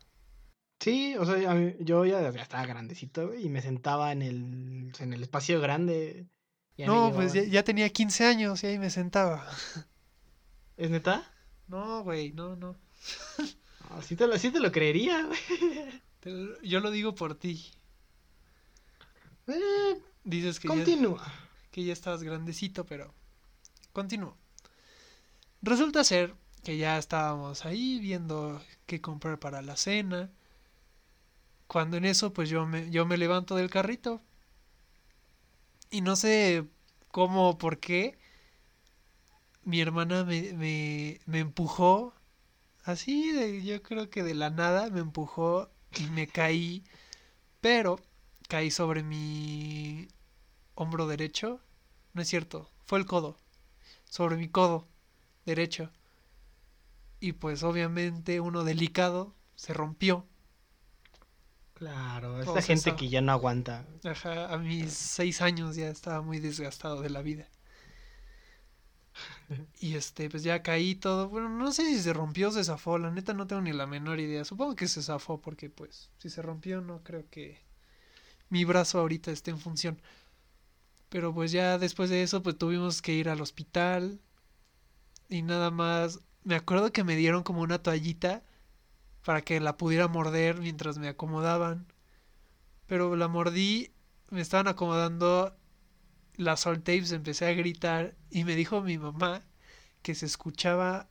Sí, 0.82 1.14
o 1.16 1.24
sea, 1.24 1.54
mí- 1.54 1.74
yo 1.78 2.04
ya, 2.04 2.28
ya 2.32 2.42
estaba 2.42 2.66
grandecito 2.66 3.34
y 3.34 3.48
me 3.48 3.62
sentaba 3.62 4.10
en 4.10 4.20
el, 4.22 4.92
en 4.98 5.12
el 5.12 5.22
espacio 5.22 5.60
grande. 5.60 6.26
Ya 6.76 6.86
No, 6.86 7.12
pues 7.14 7.32
ya, 7.32 7.44
ya 7.44 7.62
tenía 7.62 7.88
15 7.90 8.26
años 8.26 8.64
y 8.64 8.66
ahí 8.66 8.78
me 8.80 8.90
sentaba. 8.90 9.46
¿Es 10.76 10.90
neta? 10.90 11.30
No, 11.68 12.02
güey, 12.02 12.32
no, 12.32 12.56
no. 12.56 12.76
No, 13.90 14.02
sí, 14.02 14.16
te 14.16 14.26
lo, 14.26 14.36
sí 14.38 14.50
te 14.50 14.58
lo 14.58 14.72
creería, 14.72 15.24
güey. 15.26 16.58
Yo 16.62 16.80
lo 16.80 16.90
digo 16.90 17.14
por 17.14 17.34
ti. 17.38 17.64
Eh, 19.46 20.00
Dices 20.24 20.58
que 20.60 20.68
ya, 20.68 20.74
continúa. 20.74 21.32
que 21.70 21.84
ya 21.84 21.92
estabas 21.92 22.22
grandecito, 22.22 22.86
pero 22.86 23.12
continúo. 23.92 24.36
Resulta 25.62 26.02
ser 26.04 26.34
que 26.64 26.76
ya 26.76 26.98
estábamos 26.98 27.64
ahí 27.66 27.98
viendo 28.00 28.60
qué 28.86 29.00
comprar 29.00 29.38
para 29.38 29.62
la 29.62 29.76
cena. 29.76 30.30
Cuando 31.72 31.96
en 31.96 32.04
eso, 32.04 32.32
pues 32.32 32.48
yo 32.50 32.66
me, 32.66 32.88
yo 32.90 33.04
me 33.06 33.16
levanto 33.16 33.56
del 33.56 33.70
carrito. 33.70 34.20
Y 35.90 36.00
no 36.00 36.16
sé 36.16 36.66
cómo 37.10 37.50
o 37.50 37.58
por 37.58 37.78
qué. 37.78 38.18
Mi 39.64 39.80
hermana 39.80 40.24
me, 40.24 40.52
me, 40.54 41.20
me 41.26 41.38
empujó. 41.40 42.14
Así, 42.84 43.32
de, 43.32 43.62
yo 43.64 43.82
creo 43.82 44.10
que 44.10 44.22
de 44.24 44.34
la 44.34 44.50
nada 44.50 44.90
me 44.90 45.00
empujó 45.00 45.70
y 45.98 46.04
me 46.08 46.26
caí. 46.28 46.84
Pero 47.60 48.00
caí 48.48 48.70
sobre 48.70 49.02
mi 49.04 50.08
hombro 50.76 51.06
derecho. 51.08 51.60
No 52.14 52.22
es 52.22 52.28
cierto, 52.28 52.70
fue 52.86 52.98
el 53.00 53.06
codo. 53.06 53.38
Sobre 54.10 54.36
mi 54.36 54.48
codo 54.48 54.88
derecho. 55.46 55.90
Y 57.20 57.32
pues 57.32 57.62
obviamente 57.62 58.40
uno 58.40 58.64
delicado 58.64 59.34
se 59.54 59.72
rompió. 59.72 60.26
Claro, 61.82 62.40
esta 62.40 62.44
Todos 62.44 62.64
gente 62.64 62.90
eso. 62.90 62.96
que 62.96 63.08
ya 63.10 63.20
no 63.20 63.32
aguanta. 63.32 63.84
Ajá, 64.04 64.52
a 64.52 64.58
mis 64.58 64.92
seis 64.94 65.40
años 65.42 65.76
ya 65.76 65.88
estaba 65.88 66.22
muy 66.22 66.38
desgastado 66.38 67.02
de 67.02 67.10
la 67.10 67.22
vida. 67.22 67.48
Y 69.80 69.94
este, 69.96 70.30
pues 70.30 70.42
ya 70.42 70.62
caí 70.62 70.94
todo. 70.94 71.28
Bueno, 71.28 71.48
no 71.48 71.72
sé 71.72 71.84
si 71.86 72.00
se 72.00 72.12
rompió 72.12 72.48
o 72.48 72.52
se 72.52 72.64
zafó. 72.64 72.98
La 72.98 73.10
neta 73.10 73.34
no 73.34 73.46
tengo 73.46 73.62
ni 73.62 73.72
la 73.72 73.86
menor 73.86 74.20
idea. 74.20 74.44
Supongo 74.44 74.76
que 74.76 74.88
se 74.88 75.02
zafó 75.02 75.40
porque 75.40 75.70
pues 75.70 76.10
si 76.18 76.30
se 76.30 76.42
rompió 76.42 76.80
no 76.80 77.02
creo 77.02 77.24
que 77.30 77.60
mi 78.50 78.64
brazo 78.64 79.00
ahorita 79.00 79.30
esté 79.32 79.50
en 79.50 79.58
función. 79.60 80.00
Pero 81.08 81.34
pues 81.34 81.52
ya 81.52 81.78
después 81.78 82.10
de 82.10 82.22
eso 82.22 82.42
pues 82.42 82.58
tuvimos 82.58 83.02
que 83.02 83.12
ir 83.14 83.28
al 83.28 83.40
hospital. 83.40 84.20
Y 85.28 85.42
nada 85.42 85.70
más. 85.70 86.20
Me 86.44 86.54
acuerdo 86.56 86.92
que 86.92 87.04
me 87.04 87.16
dieron 87.16 87.42
como 87.44 87.60
una 87.62 87.82
toallita 87.82 88.42
para 89.24 89.42
que 89.42 89.60
la 89.60 89.76
pudiera 89.76 90.08
morder 90.08 90.58
mientras 90.60 90.98
me 90.98 91.08
acomodaban. 91.08 91.92
Pero 92.86 93.16
la 93.16 93.28
mordí, 93.28 93.92
me 94.30 94.40
estaban 94.40 94.68
acomodando 94.68 95.56
las 96.36 96.60
salt 96.60 96.80
tapes, 96.84 97.12
empecé 97.12 97.46
a 97.46 97.52
gritar 97.54 98.16
y 98.30 98.44
me 98.44 98.56
dijo 98.56 98.80
mi 98.82 98.98
mamá 98.98 99.42
que 100.02 100.14
se 100.14 100.26
escuchaba 100.26 101.10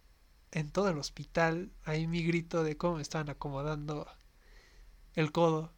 en 0.51 0.69
todo 0.69 0.89
el 0.89 0.97
hospital 0.97 1.71
ahí 1.85 2.07
mi 2.07 2.23
grito 2.23 2.63
de 2.63 2.75
cómo 2.75 2.95
me 2.97 3.01
estaban 3.01 3.29
acomodando 3.29 4.05
el 5.13 5.31
codo. 5.31 5.73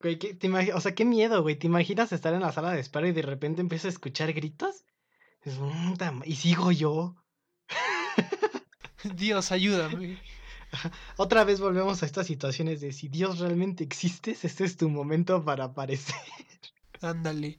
Güey, 0.00 0.18
¿qué- 0.18 0.34
te 0.34 0.48
o 0.72 0.80
sea, 0.80 0.94
qué 0.94 1.04
miedo, 1.04 1.42
güey. 1.42 1.56
¿Te 1.56 1.66
imaginas 1.66 2.12
estar 2.12 2.32
en 2.34 2.40
la 2.40 2.52
sala 2.52 2.72
de 2.72 2.80
espera 2.80 3.08
y 3.08 3.12
de 3.12 3.22
repente 3.22 3.60
empiezas 3.60 3.86
a 3.86 3.88
escuchar 3.90 4.32
gritos? 4.32 4.84
Es, 5.42 5.54
"Puta 5.54 6.10
ma- 6.12 6.26
y 6.26 6.34
sigo 6.36 6.72
yo. 6.72 7.16
Dios, 9.16 9.52
ayúdame. 9.52 10.18
Otra 11.16 11.44
vez 11.44 11.60
volvemos 11.60 12.02
a 12.02 12.06
estas 12.06 12.26
situaciones 12.26 12.80
de 12.80 12.92
si 12.92 13.08
Dios 13.08 13.38
realmente 13.38 13.84
existes, 13.84 14.44
este 14.44 14.64
es 14.64 14.76
tu 14.76 14.88
momento 14.88 15.44
para 15.44 15.64
aparecer. 15.64 16.16
Ándale. 17.00 17.58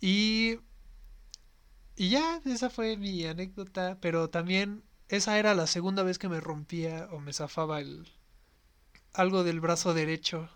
Y 0.00 0.58
y 1.96 2.10
ya, 2.10 2.42
esa 2.44 2.68
fue 2.68 2.98
mi 2.98 3.24
anécdota, 3.24 3.96
pero 4.00 4.28
también 4.28 4.84
esa 5.08 5.38
era 5.38 5.54
la 5.54 5.66
segunda 5.66 6.02
vez 6.02 6.18
que 6.18 6.28
me 6.28 6.40
rompía 6.40 7.08
o 7.10 7.20
me 7.20 7.32
zafaba 7.32 7.80
el 7.80 8.06
algo 9.14 9.44
del 9.44 9.60
brazo 9.60 9.94
derecho. 9.94 10.50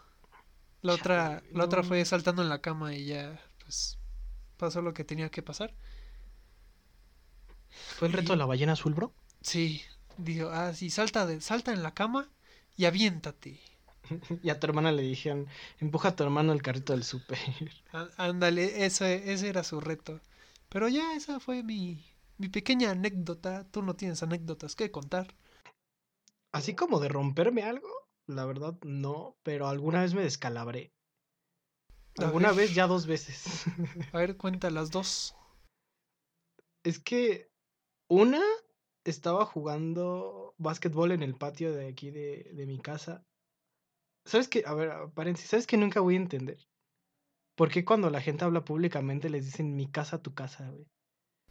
La 0.83 0.95
otra, 0.95 1.43
la 1.53 1.65
otra 1.65 1.83
fue 1.83 2.05
saltando 2.05 2.43
en 2.43 2.51
la 2.51 2.61
cama 2.61 2.95
y 2.95 3.07
ya, 3.07 3.41
pues, 3.63 3.99
pasó 4.59 4.83
lo 4.83 4.93
que 4.93 5.05
tenía 5.05 5.31
que 5.31 5.43
pasar. 5.43 5.75
¿Fue 7.97 8.09
el 8.09 8.13
reto 8.13 8.33
de 8.33 8.39
la 8.39 8.47
ballena 8.47 8.73
azul, 8.73 8.93
bro? 8.93 9.15
Sí, 9.41 9.83
dijo, 10.21 10.51
ah, 10.51 10.75
sí, 10.75 10.91
salta 10.91 11.27
de, 11.27 11.41
salta 11.41 11.73
en 11.73 11.83
la 11.83 11.93
cama 11.95 12.29
y 12.77 12.85
aviéntate. 12.87 13.61
Y 14.43 14.51
a 14.51 14.59
tu 14.59 14.67
hermana 14.67 14.93
le 14.93 15.03
dijeron, 15.03 15.47
empuja 15.79 16.09
a 16.09 16.17
tu 16.17 16.25
hermano 16.25 16.53
el 16.53 16.63
carrito 16.63 16.93
del 16.93 17.05
súper. 17.05 17.39
Á- 17.93 18.09
Ándale, 18.17 18.85
ese, 18.85 19.33
ese 19.33 19.49
era 19.49 19.63
su 19.65 19.81
reto. 19.81 20.21
Pero 20.69 20.89
ya, 20.89 21.15
esa 21.15 21.41
fue 21.41 21.63
mi, 21.63 22.05
mi 22.39 22.49
pequeña 22.49 22.91
anécdota. 22.91 23.65
Tú 23.71 23.83
no 23.83 23.95
tienes 23.95 24.23
anécdotas 24.23 24.75
que 24.77 24.91
contar. 24.91 25.35
Así 26.53 26.75
como 26.75 26.99
de 27.01 27.09
romperme 27.09 27.63
algo, 27.63 27.89
la 28.27 28.45
verdad 28.45 28.75
no, 28.83 29.37
pero 29.43 29.69
alguna 29.69 30.03
vez 30.03 30.15
me 30.15 30.23
descalabré. 30.23 30.93
Alguna 32.19 32.53
vez 32.53 32.75
ya 32.75 32.87
dos 32.87 33.07
veces. 33.07 33.65
A 34.13 34.19
ver, 34.19 34.37
cuenta 34.37 34.71
las 34.71 34.91
dos. 34.91 35.35
Es 36.83 36.99
que 36.99 37.51
una 38.09 38.41
estaba 39.05 39.45
jugando 39.45 40.55
básquetbol 40.59 41.13
en 41.13 41.23
el 41.23 41.35
patio 41.35 41.73
de 41.73 41.89
aquí 41.89 42.11
de, 42.11 42.51
de 42.53 42.67
mi 42.67 42.79
casa. 42.79 43.25
¿Sabes 44.25 44.49
qué? 44.49 44.63
A 44.67 44.75
ver, 44.75 44.93
paréntesis, 45.15 45.51
¿sabes 45.51 45.67
qué 45.67 45.77
nunca 45.77 46.01
voy 46.01 46.15
a 46.15 46.19
entender? 46.19 46.59
¿Por 47.57 47.71
qué 47.71 47.85
cuando 47.85 48.11
la 48.11 48.21
gente 48.21 48.45
habla 48.45 48.65
públicamente 48.65 49.31
les 49.31 49.45
dicen 49.45 49.75
mi 49.77 49.87
casa, 49.91 50.23
tu 50.23 50.35
casa, 50.35 50.71
güey? 50.71 50.87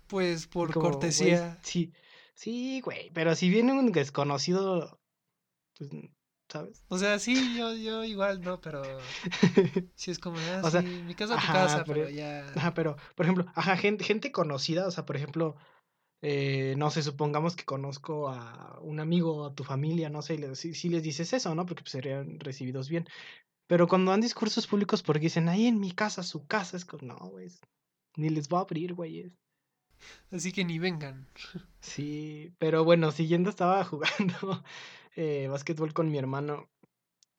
Pues 0.08 0.48
por 0.48 0.74
Como, 0.74 0.90
güey, 0.90 0.94
cortesía. 0.94 1.60
sí, 1.64 1.94
sí, 2.34 2.82
güey, 2.82 3.12
pero 3.14 3.36
si 3.36 3.50
viene 3.50 3.74
un 3.74 3.92
desconocido, 3.92 5.00
pues, 5.78 5.90
¿sabes? 6.48 6.84
O 6.90 6.98
sea, 6.98 7.20
sí, 7.20 7.56
yo, 7.58 7.74
yo 7.76 8.04
igual, 8.04 8.42
¿no? 8.42 8.60
Pero 8.62 8.82
sí 9.96 10.10
es 10.12 10.18
como, 10.20 10.38
ah, 10.38 10.62
O 10.64 10.70
sea, 10.72 10.82
sí, 10.82 10.88
mi 11.04 11.14
casa, 11.16 11.34
tu 11.34 11.38
ajá, 11.40 11.54
casa, 11.54 11.84
pero- 11.84 12.06
pero 12.06 12.10
ya. 12.10 12.48
Ajá, 12.56 12.74
pero, 12.74 12.96
por 13.16 13.26
ejemplo, 13.26 13.46
ajá, 13.56 13.78
gente, 13.78 14.04
gente 14.04 14.32
conocida, 14.32 14.88
o 14.88 14.92
sea, 14.92 15.06
por 15.06 15.16
ejemplo, 15.16 15.56
eh, 16.22 16.76
no 16.78 16.92
sé, 16.92 17.04
supongamos 17.04 17.56
que 17.56 17.64
conozco 17.66 18.30
a 18.30 18.80
un 18.82 19.00
amigo, 19.00 19.46
a 19.46 19.56
tu 19.56 19.64
familia, 19.64 20.10
no 20.10 20.22
sé, 20.22 20.36
y 20.36 20.38
les, 20.90 21.04
dices 21.04 21.34
eso, 21.34 21.56
¿no? 21.56 21.66
Porque 21.66 21.84
pues, 21.84 21.92
serían 21.92 22.40
recibidos 22.40 22.90
bien. 22.90 23.08
Pero 23.68 23.88
cuando 23.88 24.12
dan 24.12 24.22
discursos 24.22 24.68
públicos 24.68 25.04
porque 25.04 25.22
dicen, 25.22 25.48
ahí 25.50 25.68
en 25.68 25.80
mi 25.80 25.92
casa, 25.92 26.24
su 26.24 26.46
casa, 26.48 26.76
es 26.78 26.86
como, 26.86 27.14
no, 27.14 27.18
güey, 27.30 27.50
ni 28.18 28.30
les 28.30 28.50
voy 28.50 28.58
a 28.60 28.62
abrir, 28.62 28.94
güey. 28.94 29.32
Así 30.32 30.52
que 30.52 30.66
ni 30.66 30.80
vengan. 30.80 31.28
Sí, 31.82 32.54
pero 32.58 32.84
bueno, 32.84 33.12
siguiendo 33.12 33.50
estaba 33.50 33.84
jugando 33.86 34.64
eh, 35.16 35.48
básquetbol 35.50 35.94
con 35.94 36.12
mi 36.12 36.18
hermano 36.18 36.70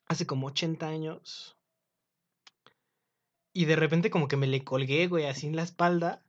hace 0.06 0.26
como 0.26 0.48
80 0.48 0.88
años. 0.88 1.56
Y 3.52 3.64
de 3.64 3.76
repente 3.76 4.10
como 4.10 4.28
que 4.28 4.36
me 4.36 4.46
le 4.46 4.64
colgué, 4.64 5.06
güey, 5.06 5.26
así 5.26 5.46
en 5.46 5.56
la 5.56 5.62
espalda. 5.62 6.22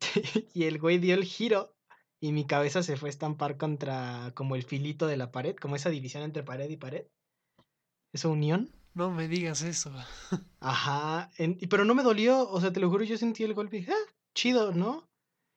y 0.54 0.64
el 0.64 0.78
güey 0.78 0.98
dio 0.98 1.14
el 1.14 1.24
giro 1.24 1.74
y 2.20 2.32
mi 2.32 2.46
cabeza 2.46 2.82
se 2.82 2.96
fue 2.96 3.08
a 3.08 3.10
estampar 3.10 3.56
contra 3.56 4.32
como 4.34 4.56
el 4.56 4.62
filito 4.62 5.06
de 5.06 5.16
la 5.16 5.32
pared, 5.32 5.56
como 5.56 5.76
esa 5.76 5.90
división 5.90 6.22
entre 6.22 6.42
pared 6.42 6.68
y 6.68 6.76
pared. 6.76 7.06
Esa 8.12 8.28
unión. 8.28 8.70
No 8.92 9.10
me 9.10 9.28
digas 9.28 9.62
eso. 9.62 9.92
Ajá, 10.58 11.30
en- 11.38 11.58
pero 11.68 11.84
no 11.84 11.94
me 11.94 12.02
dolió, 12.02 12.48
o 12.50 12.60
sea, 12.60 12.72
te 12.72 12.80
lo 12.80 12.90
juro, 12.90 13.04
yo 13.04 13.16
sentí 13.16 13.44
el 13.44 13.54
golpe 13.54 13.76
y 13.76 13.80
dije, 13.80 13.92
ah, 13.92 14.12
chido, 14.34 14.72
¿no? 14.72 15.08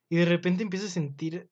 Y 0.09 0.17
de 0.17 0.25
repente 0.25 0.63
empiezo 0.63 0.85
a 0.85 0.89
sentir 0.89 1.49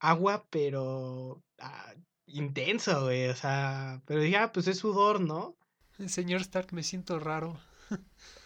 agua, 0.00 0.46
pero 0.50 1.42
ah, 1.58 1.94
intenso, 2.26 3.04
güey. 3.04 3.28
O 3.28 3.36
sea, 3.36 4.02
pero 4.06 4.20
dije, 4.22 4.38
ah, 4.38 4.52
pues 4.52 4.66
es 4.68 4.78
sudor, 4.78 5.20
¿no? 5.20 5.56
Señor 6.06 6.40
Stark, 6.40 6.72
me 6.72 6.82
siento 6.82 7.18
raro. 7.18 7.60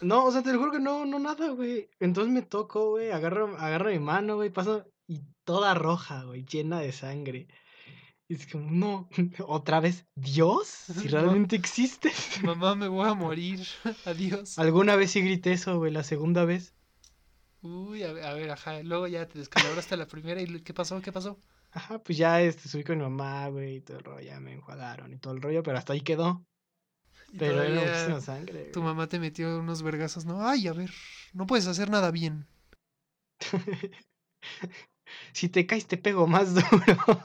No, 0.01 0.25
o 0.25 0.31
sea, 0.31 0.43
te 0.43 0.51
lo 0.51 0.59
juro 0.59 0.71
que 0.71 0.79
no, 0.79 1.05
no 1.05 1.19
nada, 1.19 1.49
güey. 1.49 1.89
Entonces 1.99 2.33
me 2.33 2.41
toco, 2.41 2.91
güey, 2.91 3.11
agarro, 3.11 3.55
agarro 3.57 3.89
mi 3.89 3.99
mano, 3.99 4.35
güey, 4.35 4.49
paso 4.49 4.85
y 5.07 5.21
toda 5.43 5.73
roja, 5.73 6.23
güey, 6.23 6.43
llena 6.45 6.79
de 6.79 6.91
sangre. 6.91 7.47
Y 8.27 8.35
es 8.35 8.47
como, 8.47 8.69
no, 8.71 9.09
otra 9.47 9.79
vez, 9.79 10.05
¿Dios? 10.15 10.67
Si 10.67 11.07
No. 11.09 11.11
realmente 11.11 11.55
existes. 11.55 12.13
Mamá, 12.43 12.75
me 12.75 12.87
voy 12.87 13.07
a 13.07 13.13
morir. 13.13 13.59
Adiós. 14.05 14.57
Alguna 14.59 14.95
vez 14.95 15.11
sí 15.11 15.21
grité 15.21 15.53
eso, 15.53 15.77
güey, 15.77 15.91
la 15.91 16.03
segunda 16.03 16.45
vez. 16.45 16.73
Uy, 17.61 18.03
a 18.03 18.11
ver, 18.11 18.25
a 18.25 18.33
ver, 18.33 18.49
ajá. 18.51 18.83
Luego 18.83 19.07
ya 19.07 19.27
te 19.27 19.39
descalabraste 19.39 19.95
la 19.95 20.05
primera 20.07 20.41
y 20.41 20.61
¿qué 20.61 20.73
pasó? 20.73 21.01
¿Qué 21.01 21.11
pasó? 21.13 21.37
Ajá, 21.71 21.99
pues 21.99 22.17
ya 22.17 22.41
este, 22.41 22.67
subí 22.69 22.83
con 22.83 22.97
mi 22.97 23.03
mamá, 23.03 23.47
güey, 23.47 23.77
y 23.77 23.81
todo 23.81 23.97
el 23.97 24.03
rollo, 24.03 24.19
ya 24.19 24.39
me 24.39 24.53
enjuagaron 24.53 25.11
y 25.13 25.17
todo 25.17 25.33
el 25.33 25.41
rollo, 25.41 25.63
pero 25.63 25.77
hasta 25.77 25.93
ahí 25.93 26.01
quedó. 26.01 26.45
Pero 27.37 27.63
era 27.63 27.81
muchísima 27.81 28.21
sangre. 28.21 28.65
tu 28.65 28.81
mamá 28.81 29.07
te 29.07 29.19
metió 29.19 29.59
unos 29.59 29.81
vergazos, 29.81 30.25
¿no? 30.25 30.47
Ay, 30.47 30.67
a 30.67 30.73
ver, 30.73 30.91
no 31.33 31.47
puedes 31.47 31.67
hacer 31.67 31.89
nada 31.89 32.11
bien. 32.11 32.45
si 35.33 35.49
te 35.49 35.65
caes, 35.65 35.87
te 35.87 35.97
pego 35.97 36.27
más 36.27 36.53
duro. 36.55 37.23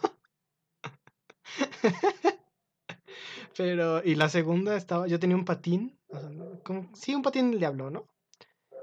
Pero, 3.57 4.05
y 4.05 4.14
la 4.14 4.29
segunda 4.29 4.77
estaba, 4.77 5.09
yo 5.09 5.18
tenía 5.18 5.37
un 5.37 5.44
patín, 5.44 5.99
o 6.09 6.18
sea, 6.18 6.31
¿no? 6.31 6.62
como, 6.62 6.88
sí, 6.94 7.14
un 7.14 7.23
patín 7.23 7.51
del 7.51 7.59
diablo, 7.59 7.90
¿no? 7.90 8.07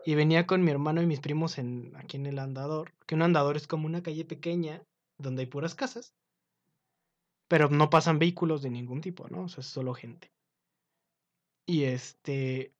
Y 0.05 0.15
venía 0.15 0.45
con 0.45 0.63
mi 0.63 0.69
hermano 0.69 1.01
y 1.01 1.07
mis 1.07 1.21
primos 1.21 1.57
en, 1.57 1.93
aquí 1.95 2.17
en 2.17 2.25
el 2.25 2.37
andador, 2.37 2.93
que 3.07 3.15
un 3.15 3.21
andador 3.21 3.55
es 3.55 3.67
como 3.67 3.87
una 3.87 4.03
calle 4.03 4.25
pequeña 4.25 4.83
donde 5.17 5.43
hay 5.43 5.47
puras 5.47 5.75
casas, 5.75 6.13
pero 7.47 7.69
no 7.69 7.89
pasan 7.89 8.19
vehículos 8.19 8.61
de 8.61 8.69
ningún 8.69 9.01
tipo, 9.01 9.27
¿no? 9.29 9.43
O 9.43 9.47
sea, 9.47 9.61
es 9.61 9.67
solo 9.67 9.93
gente. 9.93 10.34
Y 11.65 11.83
este, 11.85 12.73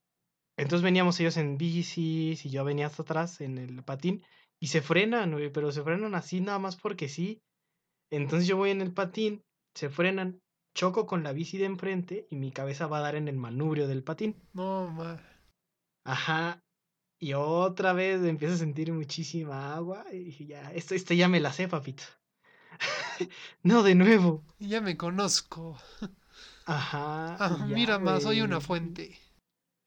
entonces 0.58 0.84
veníamos 0.84 1.20
ellos 1.20 1.38
en 1.38 1.58
bicis 1.58 2.46
y 2.46 2.50
yo 2.50 2.64
venía 2.64 2.88
hasta 2.88 3.04
atrás 3.04 3.42
en 3.42 3.58
el 3.58 3.84
patín 3.84 4.24
y 4.60 4.68
se 4.68 4.82
frenan, 4.82 5.32
güey, 5.32 5.52
pero 5.52 5.72
se 5.72 5.84
frenan 5.84 6.16
así 6.16 6.42
nada 6.42 6.60
más 6.60 6.76
porque 6.76 7.10
sí. 7.10 7.42
Entonces 8.12 8.48
yo 8.48 8.58
voy 8.58 8.72
en 8.72 8.82
el 8.82 8.94
patín, 8.94 9.44
se 9.74 9.90
frenan, 9.90 10.40
choco 10.76 11.08
con 11.08 11.24
la 11.24 11.34
bici 11.34 11.58
de 11.58 11.66
enfrente 11.66 12.28
y 12.30 12.36
mi 12.36 12.52
cabeza 12.52 12.88
va 12.88 13.00
a 13.00 13.02
dar 13.02 13.16
en 13.16 13.28
el 13.28 13.38
manubrio 13.38 13.88
del 13.88 14.04
patín. 14.04 14.36
No, 14.54 14.88
ma. 14.88 15.22
Ajá. 16.04 16.62
Y 17.20 17.34
otra 17.34 17.94
vez 17.94 18.24
empiezo 18.24 18.56
a 18.56 18.58
sentir 18.58 18.94
muchísima 18.94 19.74
agua 19.76 20.06
y 20.12 20.20
dije, 20.20 20.46
ya, 20.46 20.72
esto, 20.74 20.96
esto 20.96 21.14
ya 21.14 21.28
me 21.28 21.40
la 21.40 21.52
sé, 21.52 21.68
papito. 21.68 22.04
no, 23.64 23.84
de 23.84 23.96
nuevo. 23.96 24.44
Ya 24.60 24.82
me 24.82 24.98
conozco. 24.98 25.78
Ajá. 26.66 27.36
Ah, 27.40 27.58
ya, 27.70 27.76
mira, 27.76 28.00
ma, 28.00 28.20
soy 28.20 28.42
una 28.42 28.60
fuente. 28.60 29.16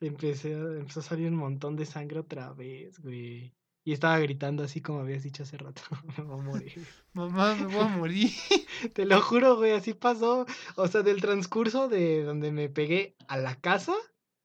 Empecé, 0.01 0.55
a- 0.55 0.79
empezó 0.79 1.01
a 1.01 1.03
salir 1.03 1.29
un 1.29 1.37
montón 1.37 1.77
de 1.77 1.85
sangre 1.87 2.21
otra 2.21 2.53
vez, 2.53 3.01
güey. 3.01 3.53
Y 3.85 3.93
estaba 3.93 4.19
gritando 4.19 4.63
así 4.63 4.81
como 4.81 5.01
habías 5.01 5.23
dicho 5.23 5.43
hace 5.43 5.57
rato. 5.57 5.83
Me 6.19 6.25
voy 6.25 6.39
a 6.39 6.43
morir. 6.43 6.87
Mamá, 7.15 7.55
me 7.57 7.67
voy 7.67 7.83
a 7.83 7.89
morir. 7.89 8.31
Te 8.95 9.07
lo 9.07 9.21
juro, 9.21 9.57
güey, 9.57 9.73
así 9.73 9.95
pasó. 9.95 10.47
O 10.77 10.87
sea, 10.87 11.03
del 11.03 11.21
transcurso 11.21 11.89
de 11.89 12.23
donde 12.23 12.53
me 12.53 12.69
pegué 12.69 13.17
a 13.27 13.39
la 13.39 13.57
casa, 13.57 13.95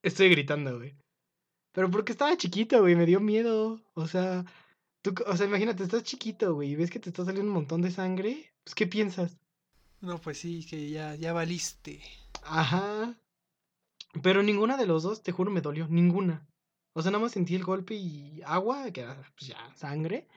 estoy 0.01 0.29
gritando, 0.29 0.77
güey. 0.77 0.95
Pero 1.73 1.91
porque 1.91 2.13
estaba 2.13 2.35
chiquito, 2.37 2.79
güey, 2.81 2.95
me 2.95 3.05
dio 3.05 3.19
miedo. 3.19 3.79
O 3.93 4.07
sea, 4.07 4.43
tú, 5.03 5.13
o 5.27 5.37
sea, 5.37 5.45
imagínate, 5.45 5.83
estás 5.83 6.03
chiquito, 6.03 6.55
güey, 6.55 6.71
y 6.71 6.75
ves 6.75 6.89
que 6.89 6.99
te 6.99 7.09
está 7.09 7.25
saliendo 7.25 7.49
un 7.51 7.55
montón 7.57 7.81
de 7.81 7.91
sangre. 7.91 8.51
Pues, 8.63 8.73
¿qué 8.73 8.87
piensas? 8.87 9.37
No, 10.01 10.17
pues 10.19 10.39
sí, 10.39 10.65
que 10.67 10.89
ya, 10.89 11.13
ya 11.15 11.33
valiste. 11.33 12.01
Ajá. 12.45 13.15
Pero 14.21 14.43
ninguna 14.43 14.77
de 14.77 14.85
los 14.85 15.03
dos, 15.03 15.23
te 15.23 15.31
juro, 15.31 15.51
me 15.51 15.61
dolió. 15.61 15.87
Ninguna. 15.87 16.45
O 16.93 17.01
sea, 17.01 17.11
nada 17.11 17.23
más 17.23 17.31
sentí 17.31 17.55
el 17.55 17.63
golpe 17.63 17.95
y 17.95 18.41
agua, 18.45 18.91
que 18.91 19.01
era 19.01 19.15
pues 19.35 19.47
ya 19.47 19.73
sangre. 19.75 20.27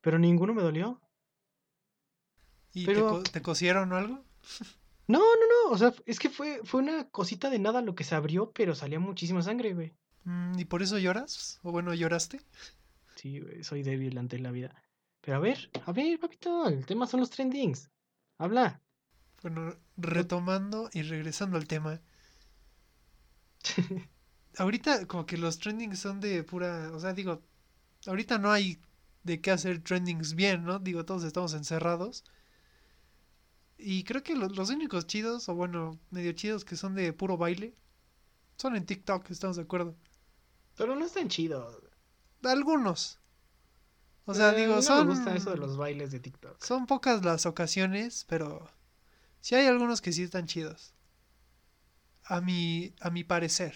Pero 0.00 0.18
ninguno 0.18 0.52
me 0.54 0.62
dolió. 0.62 1.00
¿Y 2.72 2.84
Pero- 2.86 3.00
te, 3.02 3.08
co- 3.08 3.22
te 3.32 3.42
cosieron 3.42 3.92
o 3.92 3.96
algo? 3.96 4.24
No, 5.06 5.18
no, 5.18 5.24
no. 5.68 5.70
O 5.74 5.76
sea, 5.76 5.92
es 6.06 6.18
que 6.18 6.30
fue, 6.30 6.62
fue 6.64 6.80
una 6.80 7.10
cosita 7.10 7.50
de 7.50 7.58
nada 7.58 7.82
lo 7.82 7.94
que 7.94 8.04
se 8.04 8.14
abrió, 8.14 8.52
pero 8.52 8.74
salía 8.74 8.98
muchísima 8.98 9.42
sangre, 9.42 9.74
güey. 9.74 9.92
Mm, 10.24 10.58
¿Y 10.58 10.64
por 10.64 10.82
eso 10.82 10.98
lloras? 10.98 11.60
¿O 11.62 11.72
bueno, 11.72 11.92
lloraste? 11.92 12.40
Sí, 13.14 13.38
güey, 13.38 13.62
soy 13.64 13.82
débil 13.82 14.16
ante 14.16 14.38
la 14.38 14.50
vida. 14.50 14.74
Pero 15.20 15.36
a 15.36 15.40
ver, 15.40 15.70
a 15.84 15.92
ver, 15.92 16.18
papito, 16.18 16.66
el 16.68 16.86
tema 16.86 17.06
son 17.06 17.20
los 17.20 17.28
trendings. 17.28 17.90
Habla. 18.38 18.80
Bueno, 19.42 19.76
retomando 19.96 20.90
y 20.92 21.02
regresando 21.02 21.56
al 21.56 21.66
tema. 21.68 22.00
Ahorita 24.58 25.06
como 25.06 25.26
que 25.26 25.36
los 25.38 25.58
trendings 25.58 25.98
son 25.98 26.20
de 26.20 26.44
pura, 26.44 26.90
o 26.92 27.00
sea, 27.00 27.12
digo, 27.12 27.42
ahorita 28.06 28.38
no 28.38 28.52
hay 28.52 28.80
de 29.24 29.40
qué 29.40 29.50
hacer 29.50 29.82
trendings 29.82 30.34
bien, 30.34 30.64
¿no? 30.64 30.78
Digo, 30.78 31.04
todos 31.04 31.24
estamos 31.24 31.54
encerrados. 31.54 32.24
Y 33.78 34.02
creo 34.04 34.22
que 34.24 34.34
los, 34.36 34.56
los 34.56 34.70
únicos 34.70 35.06
chidos, 35.06 35.48
o 35.48 35.54
bueno, 35.54 35.98
medio 36.10 36.32
chidos 36.32 36.64
que 36.64 36.76
son 36.76 36.94
de 36.94 37.12
puro 37.12 37.36
baile, 37.36 37.74
son 38.58 38.76
en 38.76 38.86
TikTok, 38.86 39.30
estamos 39.30 39.56
de 39.56 39.62
acuerdo. 39.62 39.96
Pero 40.76 40.96
no 40.96 41.04
es 41.04 41.12
tan 41.12 41.28
chido. 41.28 41.82
Algunos. 42.44 43.18
O 44.26 44.34
sea, 44.34 44.52
Eh, 44.52 44.60
digo, 44.60 44.76
no 44.76 44.82
son... 44.82 45.06
me 45.08 45.14
gusta 45.14 45.34
eso 45.34 45.50
de 45.50 45.56
los 45.58 45.76
bailes 45.76 46.10
de 46.12 46.20
TikTok. 46.20 46.62
Son 46.62 46.86
pocas 46.86 47.24
las 47.24 47.46
ocasiones, 47.46 48.24
pero 48.28 48.68
sí 49.44 49.54
hay 49.54 49.66
algunos 49.66 50.00
que 50.00 50.10
sí 50.10 50.22
están 50.22 50.46
chidos. 50.46 50.94
A 52.24 52.40
mi, 52.40 52.94
a 53.02 53.10
mi 53.10 53.24
parecer. 53.24 53.74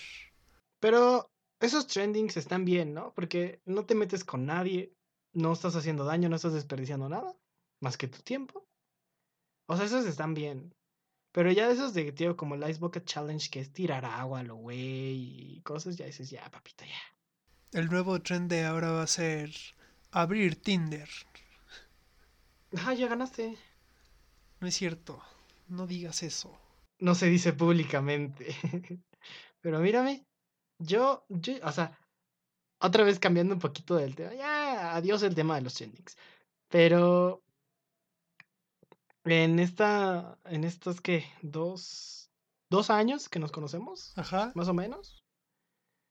Pero 0.80 1.30
esos 1.60 1.86
trendings 1.86 2.38
están 2.38 2.64
bien, 2.64 2.94
¿no? 2.94 3.12
Porque 3.12 3.60
no 3.66 3.84
te 3.84 3.94
metes 3.94 4.24
con 4.24 4.46
nadie, 4.46 4.94
no 5.34 5.52
estás 5.52 5.76
haciendo 5.76 6.04
daño, 6.06 6.30
no 6.30 6.36
estás 6.36 6.54
desperdiciando 6.54 7.10
nada, 7.10 7.36
más 7.80 7.98
que 7.98 8.08
tu 8.08 8.22
tiempo. 8.22 8.66
O 9.66 9.76
sea, 9.76 9.84
esos 9.84 10.06
están 10.06 10.32
bien. 10.32 10.74
Pero 11.32 11.52
ya 11.52 11.70
esos 11.70 11.92
de, 11.92 12.12
tío, 12.12 12.34
como 12.34 12.54
el 12.54 12.66
Ice 12.70 12.80
Bucket 12.80 13.04
Challenge, 13.04 13.50
que 13.50 13.60
es 13.60 13.70
tirar 13.70 14.06
agua 14.06 14.42
lo 14.42 14.56
güey 14.56 15.56
y 15.56 15.60
cosas, 15.64 15.98
ya 15.98 16.06
dices, 16.06 16.30
ya, 16.30 16.50
papito, 16.50 16.86
ya. 16.86 17.78
El 17.78 17.90
nuevo 17.90 18.22
trend 18.22 18.48
de 18.48 18.64
ahora 18.64 18.92
va 18.92 19.02
a 19.02 19.06
ser 19.06 19.52
abrir 20.12 20.56
Tinder. 20.56 21.10
Ah, 22.86 22.94
ya 22.94 23.06
ganaste. 23.06 23.58
No 24.60 24.66
es 24.66 24.74
cierto. 24.74 25.22
No 25.68 25.86
digas 25.86 26.22
eso. 26.22 26.50
No 26.98 27.14
se 27.14 27.26
dice 27.26 27.52
públicamente. 27.52 28.48
Pero 29.60 29.80
mírame, 29.80 30.26
yo, 30.78 31.24
yo, 31.28 31.54
o 31.62 31.72
sea, 31.72 31.98
otra 32.80 33.04
vez 33.04 33.18
cambiando 33.18 33.54
un 33.54 33.60
poquito 33.60 33.96
del 33.96 34.14
tema. 34.14 34.34
Ya, 34.34 34.94
adiós 34.94 35.22
el 35.22 35.34
tema 35.34 35.56
de 35.56 35.62
los 35.62 35.74
trendings. 35.74 36.16
Pero 36.68 37.42
en 39.24 39.58
esta, 39.58 40.38
en 40.44 40.64
estos 40.64 41.00
que 41.00 41.24
dos, 41.42 42.30
dos 42.70 42.90
años 42.90 43.28
que 43.28 43.38
nos 43.38 43.52
conocemos, 43.52 44.12
Ajá. 44.16 44.52
más 44.54 44.68
o 44.68 44.74
menos, 44.74 45.22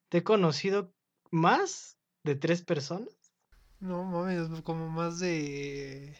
te 0.10 0.20
he 0.20 0.24
conocido 0.24 0.93
más 1.32 1.98
de 2.24 2.36
tres 2.36 2.62
personas, 2.63 3.15
No 3.80 4.04
mames, 4.04 4.62
como 4.62 4.89
más 4.89 5.20
de. 5.20 6.17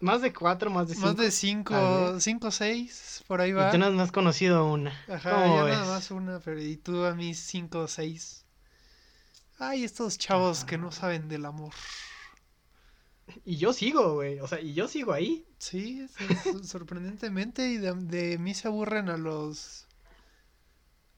Más 0.00 0.20
de 0.22 0.32
cuatro, 0.32 0.70
más 0.70 0.88
de 0.88 0.94
cinco. 0.94 1.06
Más 1.06 1.16
de 1.16 1.30
cinco, 1.30 2.20
cinco, 2.20 2.50
seis, 2.50 3.24
por 3.26 3.40
ahí 3.40 3.50
Y 3.50 3.52
va. 3.52 3.70
tú 3.70 3.78
no 3.78 3.86
has 4.02 4.12
conocido 4.12 4.66
una. 4.70 4.90
Ajá, 5.08 5.30
¿Cómo 5.30 5.56
yo 5.58 5.68
nada 5.68 5.86
más 5.86 6.10
una, 6.10 6.40
pero 6.40 6.60
y 6.62 6.76
tú 6.76 7.04
a 7.04 7.14
mí 7.14 7.34
cinco 7.34 7.80
o 7.80 7.88
seis. 7.88 8.44
Ay, 9.58 9.84
estos 9.84 10.18
chavos 10.18 10.64
que 10.64 10.76
no 10.78 10.92
saben 10.92 11.28
del 11.28 11.46
amor. 11.46 11.72
Y 13.44 13.56
yo 13.56 13.72
sigo, 13.72 14.14
güey. 14.14 14.38
O 14.40 14.46
sea, 14.46 14.60
y 14.60 14.74
yo 14.74 14.86
sigo 14.86 15.12
ahí. 15.12 15.46
Sí, 15.58 16.06
sorprendentemente, 16.62 17.68
y 17.68 17.78
de, 17.78 17.92
de 17.94 18.38
mí 18.38 18.54
se 18.54 18.68
aburren 18.68 19.08
a 19.08 19.16
los... 19.16 19.86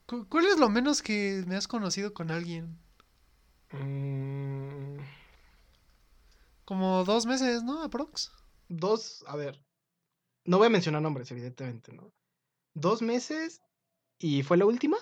Cu- 0.06 0.26
¿Cuál 0.28 0.46
es 0.46 0.58
lo 0.58 0.68
menos 0.70 1.02
que 1.02 1.44
me 1.46 1.56
has 1.56 1.68
conocido 1.68 2.14
con 2.14 2.30
alguien? 2.30 2.78
Mm, 3.72 4.98
Como 6.64 7.04
dos 7.04 7.26
meses, 7.26 7.62
¿no? 7.62 7.82
Aprox. 7.82 8.30
Dos, 8.68 9.24
a 9.26 9.36
ver. 9.36 9.60
No 10.44 10.58
voy 10.58 10.66
a 10.68 10.70
mencionar 10.70 11.02
nombres, 11.02 11.30
evidentemente, 11.30 11.92
¿no? 11.92 12.10
Dos 12.74 13.02
meses 13.02 13.60
y 14.18 14.42
fue 14.42 14.56
la 14.56 14.66
última. 14.66 14.96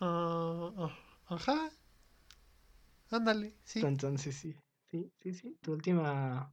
Ah, 0.00 0.90
ajá. 1.26 1.70
Ándale, 3.10 3.54
sí. 3.64 3.80
Entonces 3.80 4.34
sí, 4.36 4.54
sí, 4.90 5.10
sí, 5.22 5.34
sí. 5.34 5.56
Tu 5.60 5.72
última 5.72 6.52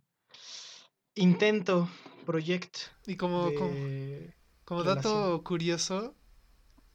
intento, 1.15 1.89
proyecto 2.25 2.79
Y 3.07 3.15
como, 3.15 3.53
como, 3.55 3.69
de... 3.75 4.33
como 4.65 4.83
dato 4.83 5.43
curioso, 5.43 6.15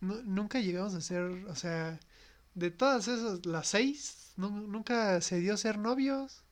nu- 0.00 0.22
nunca 0.24 0.61
llegamos 0.61 0.94
a 0.94 1.00
ser, 1.00 1.22
o 1.48 1.55
sea, 1.57 1.98
de 2.55 2.70
todas 2.70 3.09
esas, 3.09 3.44
las 3.46 3.66
seis, 3.68 4.33
nu- 4.37 4.66
nunca 4.68 5.20
se 5.20 5.40
dio 5.40 5.57
ser 5.57 5.79
novios. 5.79 6.42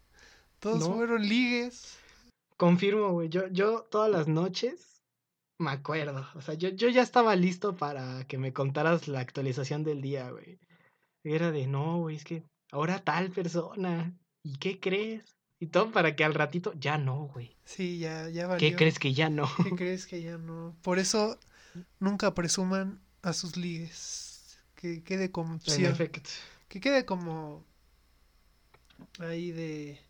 Todos 0.60 0.80
No. 0.80 0.96
fueron 0.96 1.22
ligues. 1.22 1.96
Confirmo, 2.62 3.10
güey. 3.10 3.28
Yo, 3.28 3.48
yo 3.48 3.88
todas 3.90 4.08
las 4.08 4.28
noches 4.28 5.02
me 5.58 5.72
acuerdo. 5.72 6.24
O 6.36 6.40
sea, 6.40 6.54
yo, 6.54 6.68
yo 6.68 6.88
ya 6.90 7.02
estaba 7.02 7.34
listo 7.34 7.74
para 7.74 8.24
que 8.28 8.38
me 8.38 8.52
contaras 8.52 9.08
la 9.08 9.18
actualización 9.18 9.82
del 9.82 10.00
día, 10.00 10.30
güey. 10.30 10.60
Era 11.24 11.50
de, 11.50 11.66
no, 11.66 11.98
güey, 11.98 12.14
es 12.14 12.24
que 12.24 12.44
ahora 12.70 13.02
tal 13.02 13.32
persona. 13.32 14.16
¿Y 14.44 14.58
qué 14.58 14.78
crees? 14.78 15.36
Y 15.58 15.66
todo 15.66 15.90
para 15.90 16.14
que 16.14 16.22
al 16.22 16.34
ratito, 16.34 16.72
ya 16.78 16.98
no, 16.98 17.26
güey. 17.34 17.56
Sí, 17.64 17.98
ya, 17.98 18.28
ya 18.28 18.46
valió. 18.46 18.60
¿Qué 18.60 18.76
crees 18.76 19.00
que 19.00 19.12
ya 19.12 19.28
no? 19.28 19.50
¿Qué 19.64 19.70
crees 19.70 20.06
que 20.06 20.22
ya 20.22 20.38
no? 20.38 20.76
Por 20.82 21.00
eso 21.00 21.40
nunca 21.98 22.32
presuman 22.32 23.00
a 23.22 23.32
sus 23.32 23.56
ligues. 23.56 24.62
Que 24.76 25.02
quede 25.02 25.32
como... 25.32 25.54
En 25.54 25.60
sí, 25.60 25.84
efecto. 25.84 26.30
que 26.68 26.80
quede 26.80 27.04
como... 27.04 27.64
Ahí 29.18 29.50
de... 29.50 30.00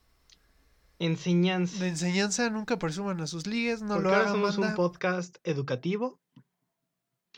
Enseñanza. 1.02 1.82
De 1.82 1.88
enseñanza, 1.88 2.48
nunca 2.48 2.78
presuman 2.78 3.20
a 3.20 3.26
sus 3.26 3.48
ligues, 3.48 3.82
no 3.82 3.94
Porque 3.94 4.02
lo 4.02 4.08
ahora 4.10 4.20
hagan, 4.20 4.34
somos 4.34 4.58
un 4.58 4.74
podcast 4.76 5.36
educativo 5.42 6.20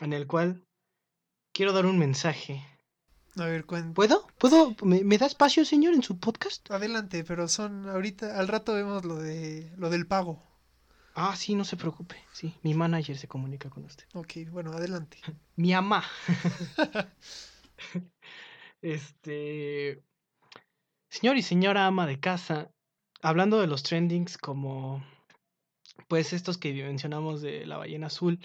en 0.01 0.13
el 0.13 0.27
cual 0.27 0.63
quiero 1.51 1.73
dar 1.73 1.87
un 1.87 1.97
mensaje. 1.97 2.63
A 3.37 3.45
ver, 3.45 3.65
cuenta. 3.65 3.95
¿Puedo? 3.95 4.27
¿Puedo? 4.37 4.75
¿Me, 4.83 5.03
me 5.03 5.17
da 5.17 5.25
espacio, 5.25 5.65
señor, 5.65 5.95
en 5.95 6.03
su 6.03 6.19
podcast? 6.19 6.69
Adelante, 6.69 7.23
pero 7.23 7.47
son 7.47 7.89
ahorita, 7.89 8.39
al 8.39 8.47
rato 8.47 8.75
vemos 8.75 9.03
lo 9.03 9.15
de 9.15 9.73
lo 9.77 9.89
del 9.89 10.05
pago. 10.05 10.43
Ah, 11.15 11.35
sí, 11.35 11.55
no 11.55 11.65
se 11.65 11.75
preocupe. 11.75 12.17
Sí, 12.33 12.53
mi 12.61 12.75
manager 12.75 13.17
se 13.17 13.27
comunica 13.27 13.71
con 13.71 13.85
usted. 13.85 14.05
Ok, 14.13 14.33
bueno, 14.51 14.73
adelante. 14.73 15.17
Mi 15.55 15.73
ama. 15.73 16.03
este. 18.83 20.03
Señor 21.09 21.37
y 21.37 21.41
señora 21.41 21.87
ama 21.87 22.05
de 22.05 22.19
casa, 22.19 22.69
hablando 23.25 23.59
de 23.59 23.67
los 23.67 23.83
trendings 23.83 24.37
como. 24.37 25.03
Pues 26.07 26.33
estos 26.33 26.57
que 26.57 26.73
mencionamos 26.73 27.41
de 27.41 27.65
la 27.65 27.77
ballena 27.77 28.07
azul. 28.07 28.39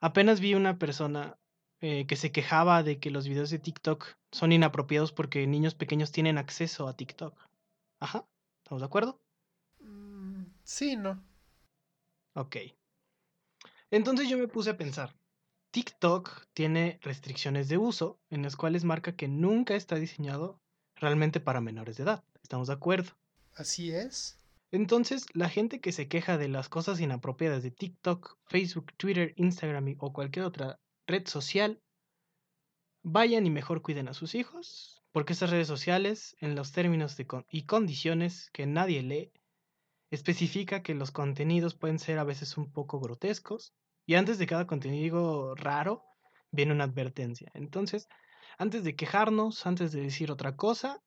Apenas 0.00 0.40
vi 0.40 0.54
una 0.54 0.78
persona 0.78 1.38
eh, 1.80 2.06
que 2.06 2.16
se 2.16 2.32
quejaba 2.32 2.82
de 2.82 2.98
que 2.98 3.10
los 3.10 3.28
videos 3.28 3.50
de 3.50 3.58
TikTok 3.58 4.16
son 4.32 4.52
inapropiados 4.52 5.12
porque 5.12 5.46
niños 5.46 5.74
pequeños 5.74 6.10
tienen 6.10 6.38
acceso 6.38 6.88
a 6.88 6.96
TikTok. 6.96 7.38
Ajá, 8.00 8.26
¿estamos 8.62 8.80
de 8.80 8.86
acuerdo? 8.86 9.20
Mm, 9.80 10.44
sí, 10.64 10.96
no. 10.96 11.22
Ok. 12.34 12.56
Entonces 13.90 14.28
yo 14.28 14.38
me 14.38 14.48
puse 14.48 14.70
a 14.70 14.76
pensar. 14.76 15.14
TikTok 15.70 16.46
tiene 16.54 16.98
restricciones 17.02 17.68
de 17.68 17.78
uso 17.78 18.18
en 18.30 18.42
las 18.42 18.56
cuales 18.56 18.84
marca 18.84 19.14
que 19.16 19.28
nunca 19.28 19.74
está 19.74 19.96
diseñado 19.96 20.60
realmente 20.96 21.40
para 21.40 21.60
menores 21.60 21.98
de 21.98 22.04
edad. 22.04 22.24
¿Estamos 22.42 22.68
de 22.68 22.74
acuerdo? 22.74 23.12
Así 23.56 23.90
es. 23.92 24.38
Entonces, 24.70 25.26
la 25.32 25.48
gente 25.48 25.80
que 25.80 25.92
se 25.92 26.08
queja 26.08 26.38
de 26.38 26.48
las 26.48 26.68
cosas 26.68 27.00
inapropiadas 27.00 27.62
de 27.62 27.70
TikTok, 27.70 28.38
Facebook, 28.46 28.92
Twitter, 28.96 29.32
Instagram 29.36 29.96
o 29.98 30.12
cualquier 30.12 30.44
otra 30.44 30.78
red 31.06 31.26
social, 31.26 31.80
vayan 33.02 33.46
y 33.46 33.50
mejor 33.50 33.82
cuiden 33.82 34.08
a 34.08 34.14
sus 34.14 34.34
hijos, 34.34 35.02
porque 35.12 35.32
estas 35.32 35.50
redes 35.50 35.68
sociales, 35.68 36.36
en 36.40 36.54
los 36.54 36.72
términos 36.72 37.16
de 37.16 37.26
con- 37.26 37.46
y 37.48 37.64
condiciones 37.64 38.50
que 38.52 38.66
nadie 38.66 39.02
lee, 39.02 39.32
especifica 40.10 40.82
que 40.82 40.94
los 40.94 41.10
contenidos 41.10 41.74
pueden 41.74 41.98
ser 41.98 42.18
a 42.18 42.24
veces 42.24 42.56
un 42.58 42.72
poco 42.72 43.00
grotescos, 43.00 43.72
y 44.04 44.14
antes 44.14 44.38
de 44.38 44.46
cada 44.46 44.66
contenido 44.66 45.54
raro, 45.54 46.02
viene 46.50 46.72
una 46.72 46.84
advertencia. 46.84 47.50
Entonces, 47.54 48.08
antes 48.58 48.84
de 48.84 48.96
quejarnos, 48.96 49.66
antes 49.66 49.92
de 49.92 50.02
decir 50.02 50.30
otra 50.30 50.56
cosa, 50.56 51.02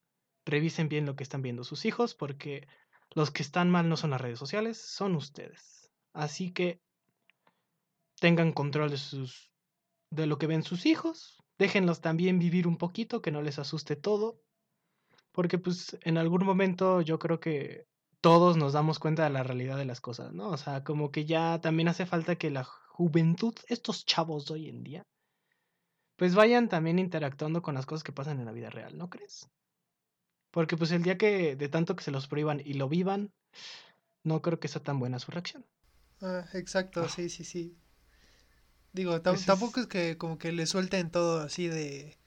revisen 0.49 0.89
bien 0.89 1.05
lo 1.05 1.15
que 1.15 1.23
están 1.23 1.41
viendo 1.41 1.63
sus 1.63 1.85
hijos, 1.85 2.15
porque 2.15 2.67
los 3.11 3.31
que 3.31 3.43
están 3.43 3.69
mal 3.69 3.89
no 3.89 3.97
son 3.97 4.11
las 4.11 4.21
redes 4.21 4.39
sociales, 4.39 4.77
son 4.77 5.15
ustedes. 5.15 5.91
Así 6.13 6.51
que 6.51 6.79
tengan 8.19 8.51
control 8.51 8.91
de 8.91 8.97
sus 8.97 9.49
de 10.11 10.25
lo 10.25 10.37
que 10.37 10.47
ven 10.47 10.63
sus 10.63 10.85
hijos, 10.85 11.37
déjenlos 11.57 12.01
también 12.01 12.39
vivir 12.39 12.67
un 12.67 12.77
poquito, 12.77 13.21
que 13.21 13.31
no 13.31 13.41
les 13.41 13.59
asuste 13.59 13.95
todo, 13.95 14.41
porque 15.31 15.59
pues 15.59 15.97
en 16.01 16.17
algún 16.17 16.43
momento 16.45 17.01
yo 17.01 17.19
creo 17.19 17.39
que 17.39 17.85
todos 18.21 18.57
nos 18.57 18.73
damos 18.73 18.99
cuenta 18.99 19.23
de 19.23 19.29
la 19.29 19.43
realidad 19.43 19.77
de 19.77 19.85
las 19.85 20.01
cosas, 20.01 20.33
¿no? 20.33 20.49
O 20.49 20.57
sea, 20.57 20.83
como 20.83 21.11
que 21.11 21.25
ya 21.25 21.61
también 21.61 21.87
hace 21.87 22.05
falta 22.05 22.35
que 22.35 22.49
la 22.49 22.63
juventud, 22.63 23.55
estos 23.67 24.05
chavos 24.05 24.45
de 24.45 24.55
hoy 24.55 24.69
en 24.69 24.83
día, 24.83 25.03
pues 26.17 26.35
vayan 26.35 26.67
también 26.67 26.99
interactuando 26.99 27.61
con 27.61 27.75
las 27.75 27.85
cosas 27.85 28.03
que 28.03 28.11
pasan 28.11 28.39
en 28.39 28.45
la 28.45 28.51
vida 28.51 28.69
real, 28.69 28.97
¿no 28.97 29.09
crees? 29.09 29.47
Porque 30.51 30.77
pues 30.77 30.91
el 30.91 31.03
día 31.03 31.17
que 31.17 31.55
de 31.55 31.69
tanto 31.69 31.95
que 31.95 32.03
se 32.03 32.11
los 32.11 32.27
prohíban 32.27 32.61
y 32.63 32.73
lo 32.73 32.89
vivan, 32.89 33.31
no 34.23 34.41
creo 34.41 34.59
que 34.59 34.67
sea 34.67 34.83
tan 34.83 34.99
buena 34.99 35.19
su 35.19 35.31
reacción. 35.31 35.65
Ah, 36.21 36.45
exacto, 36.53 37.03
Ah. 37.03 37.07
sí, 37.09 37.29
sí, 37.29 37.43
sí. 37.43 37.75
Digo, 38.93 39.15
es- 39.15 39.45
tampoco 39.45 39.79
es 39.79 39.87
que 39.87 40.17
como 40.17 40.37
que 40.37 40.51
le 40.51 40.65
suelten 40.67 41.09
todo 41.11 41.41
así 41.41 41.67
de 41.67 42.17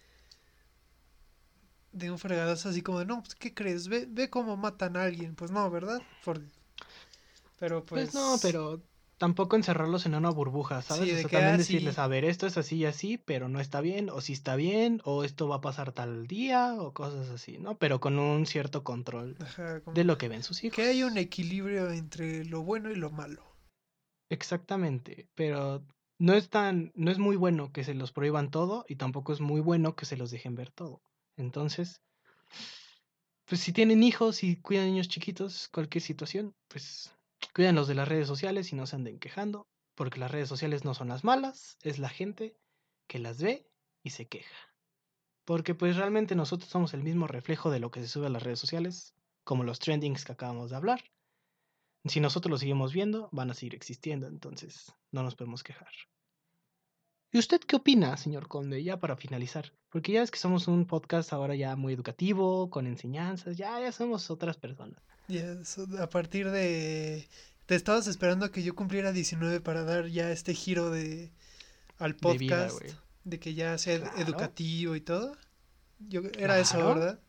de 1.93 2.11
un 2.11 2.19
fregadazo 2.19 2.69
así 2.71 2.83
como 2.83 2.99
de, 2.99 3.07
no, 3.07 3.23
pues, 3.23 3.35
¿qué 3.35 3.55
crees? 3.55 3.89
Ve, 3.89 4.07
ve 4.09 4.31
cómo 4.31 4.57
matan 4.57 4.97
a 4.97 5.05
alguien. 5.05 5.35
Pues 5.35 5.51
no, 5.51 5.71
¿verdad? 5.71 6.03
Por... 6.25 6.41
Pero 7.59 7.85
pues... 7.85 8.05
Pues, 8.05 8.15
no, 8.15 8.39
pero 8.43 8.83
tampoco 9.23 9.55
encerrarlos 9.55 10.05
en 10.05 10.17
una 10.17 10.31
burbuja, 10.31 10.83
¿sabes? 10.83 11.05
Sí, 11.05 11.13
o 11.13 11.15
sea, 11.21 11.31
también 11.31 11.55
ah, 11.55 11.57
decirles, 11.57 11.95
sí. 11.95 12.01
a 12.01 12.09
ver, 12.09 12.25
esto 12.25 12.49
es 12.49 12.59
así 12.59 12.79
y 12.79 12.87
así, 12.87 13.19
pero 13.19 13.49
no 13.49 13.61
está 13.61 13.81
bien, 13.81 14.11
o 14.11 14.21
si 14.21 14.33
está 14.33 14.57
bien, 14.57 15.01
o 15.05 15.23
esto 15.23 15.47
va 15.47 15.59
a 15.59 15.61
pasar 15.61 15.93
tal 15.93 16.27
día, 16.27 16.75
o 16.75 16.93
cosas 16.93 17.29
así, 17.29 17.57
¿no? 17.57 17.79
Pero 17.79 18.01
con 18.01 18.19
un 18.19 18.47
cierto 18.47 18.83
control 18.83 19.37
Ajá, 19.39 19.81
como 19.81 19.95
de 19.95 20.03
lo 20.03 20.19
que 20.19 20.29
ven 20.29 20.43
sus 20.43 20.65
hijos. 20.65 20.75
que 20.75 20.83
hay 20.83 21.05
un 21.05 21.19
equilibrio 21.19 21.93
entre 21.93 22.45
lo 22.45 22.65
bueno 22.65 22.91
y 22.91 22.97
lo 22.97 23.11
malo. 23.11 23.45
Exactamente, 24.29 25.29
pero 25.37 25.87
no 26.19 26.35
es 26.35 26.51
tan, 26.51 26.91
no 26.97 27.13
es 27.13 27.19
muy 27.19 27.37
bueno 27.37 27.71
que 27.71 27.85
se 27.85 27.95
los 27.95 28.11
prohíban 28.11 28.51
todo 28.51 28.85
y 28.89 28.97
tampoco 28.97 29.33
es 29.33 29.41
muy 29.41 29.61
bueno 29.61 29.95
que 29.95 30.05
se 30.05 30.17
los 30.17 30.33
dejen 30.33 30.57
ver 30.57 30.73
todo. 30.73 31.01
Entonces, 31.37 32.03
pues 33.45 33.61
si 33.61 33.73
tienen 33.73 34.03
hijos 34.03 34.43
y 34.43 34.57
cuidan 34.57 34.87
niños 34.87 35.07
chiquitos, 35.07 35.69
cualquier 35.69 36.03
situación, 36.03 36.57
pues 36.67 37.13
cuídenlos 37.55 37.89
de 37.89 37.95
las 37.95 38.09
redes 38.09 38.27
sociales 38.27 38.73
y 38.73 38.77
no 38.77 38.87
se 38.87 38.97
anden 38.97 39.19
quejando, 39.19 39.67
porque 39.95 40.19
las 40.19 40.31
redes 40.31 40.49
sociales 40.49 40.85
no 40.85 40.95
son 40.95 41.09
las 41.09 41.25
malas, 41.25 41.77
es 41.83 41.99
la 41.99 42.09
gente 42.09 42.57
que 43.09 43.19
las 43.19 43.43
ve 43.43 43.71
y 44.03 44.11
se 44.11 44.27
queja. 44.29 44.57
Porque 45.45 45.75
pues 45.75 45.97
realmente 45.97 46.35
nosotros 46.35 46.71
somos 46.71 46.95
el 46.95 47.03
mismo 47.03 47.27
reflejo 47.27 47.71
de 47.71 47.81
lo 47.81 47.91
que 47.91 48.01
se 48.01 48.09
sube 48.09 48.27
a 48.27 48.31
las 48.31 48.43
redes 48.43 48.61
sociales, 48.61 49.15
como 49.45 49.65
los 49.65 49.79
trendings 49.79 50.25
que 50.25 50.33
acabamos 50.33 50.71
de 50.71 50.77
hablar. 50.77 51.05
Si 52.05 52.21
nosotros 52.21 52.51
los 52.51 52.61
seguimos 52.61 52.93
viendo, 52.93 53.29
van 53.33 53.51
a 53.51 53.55
seguir 53.55 53.75
existiendo, 53.75 54.27
entonces 54.27 54.93
no 55.11 55.23
nos 55.23 55.37
podemos 55.37 55.63
quejar. 55.63 55.93
¿Y 57.33 57.39
usted 57.39 57.61
qué 57.61 57.77
opina, 57.77 58.17
señor 58.19 58.47
Conde, 58.47 58.85
ya 58.85 58.99
para 58.99 59.17
finalizar? 59.17 59.73
Porque 59.91 60.13
ya 60.13 60.23
es 60.23 60.31
que 60.31 60.39
somos 60.39 60.69
un 60.69 60.87
podcast 60.87 61.33
ahora 61.33 61.55
ya 61.55 61.77
muy 61.77 61.95
educativo, 61.95 62.69
con 62.69 62.87
enseñanzas, 62.87 63.57
ya, 63.57 63.81
ya 63.81 63.91
somos 63.91 64.31
otras 64.31 64.59
personas. 64.59 65.01
A 65.99 66.09
partir 66.11 66.51
de... 66.51 67.27
Te 67.65 67.75
estabas 67.75 68.07
esperando 68.07 68.45
a 68.45 68.53
que 68.53 68.63
yo 68.63 68.75
cumpliera 68.75 69.13
19 69.13 69.61
para 69.61 69.83
dar 69.85 70.09
ya 70.09 70.31
este 70.31 70.53
giro 70.53 70.91
de 70.91 71.33
al 71.99 72.17
De 72.17 72.37
vida, 72.37 72.69
podcast, 72.69 72.99
de 73.25 73.39
que 73.39 73.55
ya 73.55 73.79
sea 73.79 74.01
Claro. 74.01 74.19
educativo 74.19 74.95
y 74.97 75.01
todo. 75.01 75.37
Yo 76.01 76.21
era 76.37 76.59
eso. 76.59 76.77
¿verdad? 76.87 77.21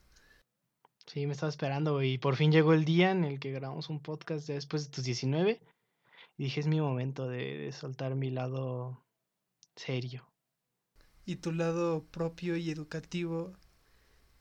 Sí, 1.05 1.27
me 1.27 1.33
estaba 1.33 1.49
esperando, 1.49 2.01
y 2.01 2.17
por 2.17 2.35
fin 2.35 2.51
llegó 2.51 2.73
el 2.73 2.83
día 2.83 3.11
en 3.11 3.23
el 3.23 3.39
que 3.39 3.51
grabamos 3.51 3.89
un 3.89 4.01
podcast 4.01 4.47
ya 4.47 4.55
después 4.55 4.85
de 4.85 4.91
tus 4.91 5.03
19. 5.05 5.61
Y 6.37 6.43
dije, 6.43 6.59
es 6.59 6.67
mi 6.67 6.81
momento 6.81 7.27
de, 7.27 7.57
de 7.57 7.71
soltar 7.71 8.15
mi 8.15 8.31
lado 8.31 9.05
serio. 9.75 10.29
Y 11.25 11.37
tu 11.37 11.51
lado 11.51 12.05
propio 12.05 12.57
y 12.57 12.69
educativo 12.69 13.53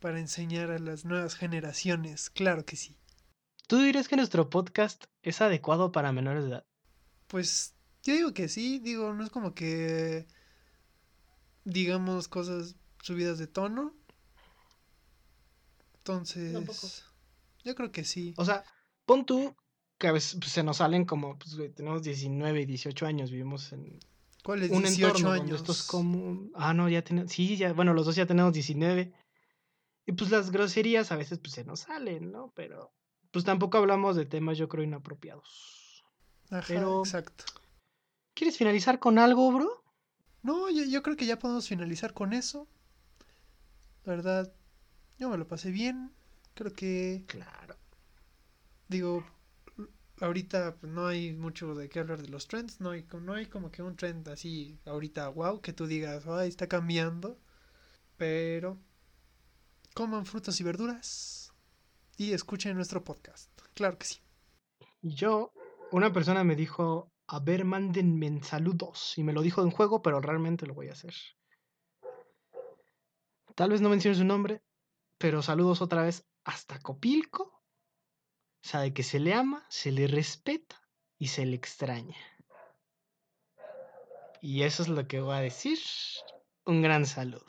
para 0.00 0.18
enseñar 0.18 0.70
a 0.70 0.78
las 0.78 1.04
nuevas 1.04 1.34
generaciones, 1.34 2.30
claro 2.30 2.64
que 2.64 2.76
sí. 2.76 2.98
¿Tú 3.68 3.78
dirías 3.78 4.08
que 4.08 4.16
nuestro 4.16 4.50
podcast 4.50 5.04
es 5.22 5.40
adecuado 5.40 5.92
para 5.92 6.12
menores 6.12 6.44
de 6.44 6.50
edad? 6.50 6.66
Pues 7.28 7.74
yo 8.02 8.14
digo 8.14 8.34
que 8.34 8.48
sí, 8.48 8.80
digo, 8.80 9.14
no 9.14 9.24
es 9.24 9.30
como 9.30 9.54
que 9.54 10.26
digamos 11.64 12.28
cosas 12.28 12.76
subidas 13.02 13.38
de 13.38 13.46
tono. 13.46 13.94
Entonces, 15.98 17.04
yo 17.64 17.74
creo 17.76 17.92
que 17.92 18.04
sí. 18.04 18.34
O 18.36 18.44
sea, 18.44 18.64
pon 19.06 19.24
tú 19.24 19.54
que 19.98 20.08
a 20.08 20.12
veces 20.12 20.36
pues, 20.40 20.50
se 20.50 20.64
nos 20.64 20.78
salen 20.78 21.04
como, 21.04 21.38
pues, 21.38 21.56
tenemos 21.74 22.02
19 22.02 22.62
y 22.62 22.66
18 22.66 23.06
años, 23.06 23.30
vivimos 23.30 23.72
en 23.72 24.00
¿Cuál 24.42 24.62
es 24.64 24.70
un 24.70 24.82
18 24.82 25.06
entorno 25.18 25.30
años? 25.30 25.60
esto 25.60 25.72
es 25.72 25.82
como... 25.84 26.48
Ah, 26.54 26.74
no, 26.74 26.88
ya 26.88 27.02
tenemos... 27.02 27.30
Sí, 27.32 27.56
ya, 27.56 27.72
bueno, 27.72 27.94
los 27.94 28.06
dos 28.06 28.16
ya 28.16 28.26
tenemos 28.26 28.52
19. 28.52 29.12
Y 30.06 30.12
pues 30.12 30.30
las 30.30 30.50
groserías 30.50 31.12
a 31.12 31.16
veces 31.16 31.38
pues 31.38 31.52
se 31.52 31.64
nos 31.64 31.80
salen, 31.80 32.32
¿no? 32.32 32.52
Pero 32.56 32.92
pues 33.30 33.44
tampoco 33.44 33.78
hablamos 33.78 34.16
de 34.16 34.26
temas, 34.26 34.58
yo 34.58 34.68
creo, 34.68 34.82
inapropiados. 34.84 36.04
Ajá, 36.50 36.64
pero- 36.66 37.00
exacto. 37.04 37.44
¿Quieres 38.34 38.56
finalizar 38.58 38.98
con 38.98 39.18
algo, 39.18 39.52
bro? 39.52 39.84
No, 40.42 40.68
yo, 40.70 40.84
yo 40.84 41.02
creo 41.02 41.16
que 41.16 41.26
ya 41.26 41.38
podemos 41.38 41.68
finalizar 41.68 42.12
con 42.14 42.32
eso. 42.32 42.66
La 44.04 44.14
verdad, 44.16 44.52
yo 45.18 45.28
me 45.28 45.38
lo 45.38 45.46
pasé 45.46 45.70
bien. 45.70 46.12
Creo 46.54 46.72
que, 46.72 47.24
Claro. 47.28 47.76
digo, 48.88 49.24
ahorita 50.20 50.76
pues, 50.76 50.92
no 50.92 51.06
hay 51.06 51.32
mucho 51.32 51.74
de 51.74 51.88
qué 51.88 52.00
hablar 52.00 52.22
de 52.22 52.28
los 52.28 52.46
trends, 52.48 52.80
no 52.80 52.90
hay, 52.90 53.06
no 53.20 53.34
hay 53.34 53.46
como 53.46 53.70
que 53.70 53.82
un 53.82 53.96
trend 53.96 54.28
así 54.28 54.78
ahorita, 54.86 55.28
wow, 55.28 55.60
que 55.60 55.72
tú 55.72 55.86
digas, 55.86 56.26
ay, 56.26 56.48
está 56.48 56.68
cambiando, 56.68 57.38
pero 58.16 58.78
coman 59.94 60.26
frutas 60.26 60.60
y 60.60 60.64
verduras 60.64 61.52
y 62.16 62.32
escuchen 62.32 62.76
nuestro 62.76 63.02
podcast, 63.04 63.50
claro 63.74 63.98
que 63.98 64.06
sí. 64.06 64.20
Yo, 65.02 65.52
una 65.90 66.12
persona 66.12 66.44
me 66.44 66.56
dijo, 66.56 67.10
a 67.26 67.40
ver, 67.40 67.64
mándenme 67.64 68.42
saludos, 68.42 69.14
y 69.16 69.24
me 69.24 69.32
lo 69.32 69.42
dijo 69.42 69.62
en 69.62 69.70
juego, 69.70 70.02
pero 70.02 70.20
realmente 70.20 70.66
lo 70.66 70.74
voy 70.74 70.88
a 70.88 70.92
hacer. 70.92 71.14
Tal 73.54 73.70
vez 73.70 73.80
no 73.80 73.88
mencione 73.88 74.16
su 74.16 74.24
nombre, 74.24 74.62
pero 75.18 75.42
saludos 75.42 75.82
otra 75.82 76.02
vez 76.02 76.24
hasta 76.44 76.80
Copilco 76.80 77.51
sabe 78.62 78.94
que 78.94 79.02
se 79.02 79.20
le 79.20 79.34
ama, 79.34 79.64
se 79.68 79.92
le 79.92 80.06
respeta 80.06 80.80
y 81.18 81.28
se 81.28 81.44
le 81.44 81.56
extraña. 81.56 82.16
Y 84.40 84.62
eso 84.62 84.82
es 84.82 84.88
lo 84.88 85.06
que 85.06 85.20
voy 85.20 85.36
a 85.36 85.40
decir. 85.40 85.78
Un 86.64 86.82
gran 86.82 87.06
saludo. 87.06 87.46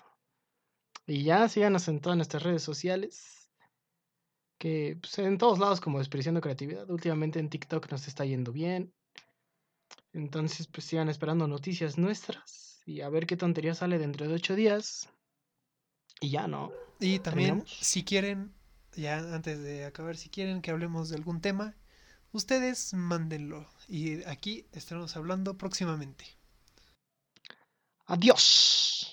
Y 1.07 1.24
ya 1.24 1.47
síganos 1.49 1.88
en 1.88 1.99
todas 1.99 2.18
nuestras 2.18 2.43
redes 2.43 2.64
sociales. 2.64 3.49
Que 4.59 4.97
pues, 5.01 5.18
en 5.20 5.38
todos 5.38 5.59
lados 5.59 5.82
como 5.82 5.99
expresión 5.99 6.36
de 6.36 6.41
creatividad. 6.41 6.89
Últimamente 6.89 7.39
en 7.39 7.49
TikTok 7.49 7.91
nos 7.91 8.07
está 8.07 8.26
yendo 8.26 8.51
bien. 8.51 8.93
Entonces 10.14 10.68
pues 10.68 10.86
sigan 10.86 11.09
esperando 11.09 11.47
noticias 11.47 11.97
nuestras. 11.97 12.82
Y 12.86 13.01
a 13.01 13.09
ver 13.09 13.26
qué 13.26 13.38
tontería 13.38 13.74
sale 13.74 13.97
dentro 13.97 14.28
de 14.28 14.36
ocho 14.36 14.55
días. 14.55 15.09
Y 16.20 16.30
ya, 16.30 16.47
¿no? 16.47 16.72
Y 16.99 17.20
también, 17.20 17.64
si 17.66 18.03
quieren 18.03 18.53
ya 18.96 19.18
antes 19.18 19.62
de 19.62 19.86
acabar, 19.86 20.18
si 20.18 20.30
quieren 20.30 20.62
que 20.62 20.72
hablemos 20.72 21.10
de 21.10 21.18
algún 21.18 21.41
tema, 21.41 21.76
ustedes 22.32 22.94
mándenlo. 22.94 23.68
Y 23.88 24.24
aquí 24.24 24.68
estaremos 24.72 25.16
hablando 25.16 25.58
próximamente. 25.58 26.26
Adiós. 28.06 29.12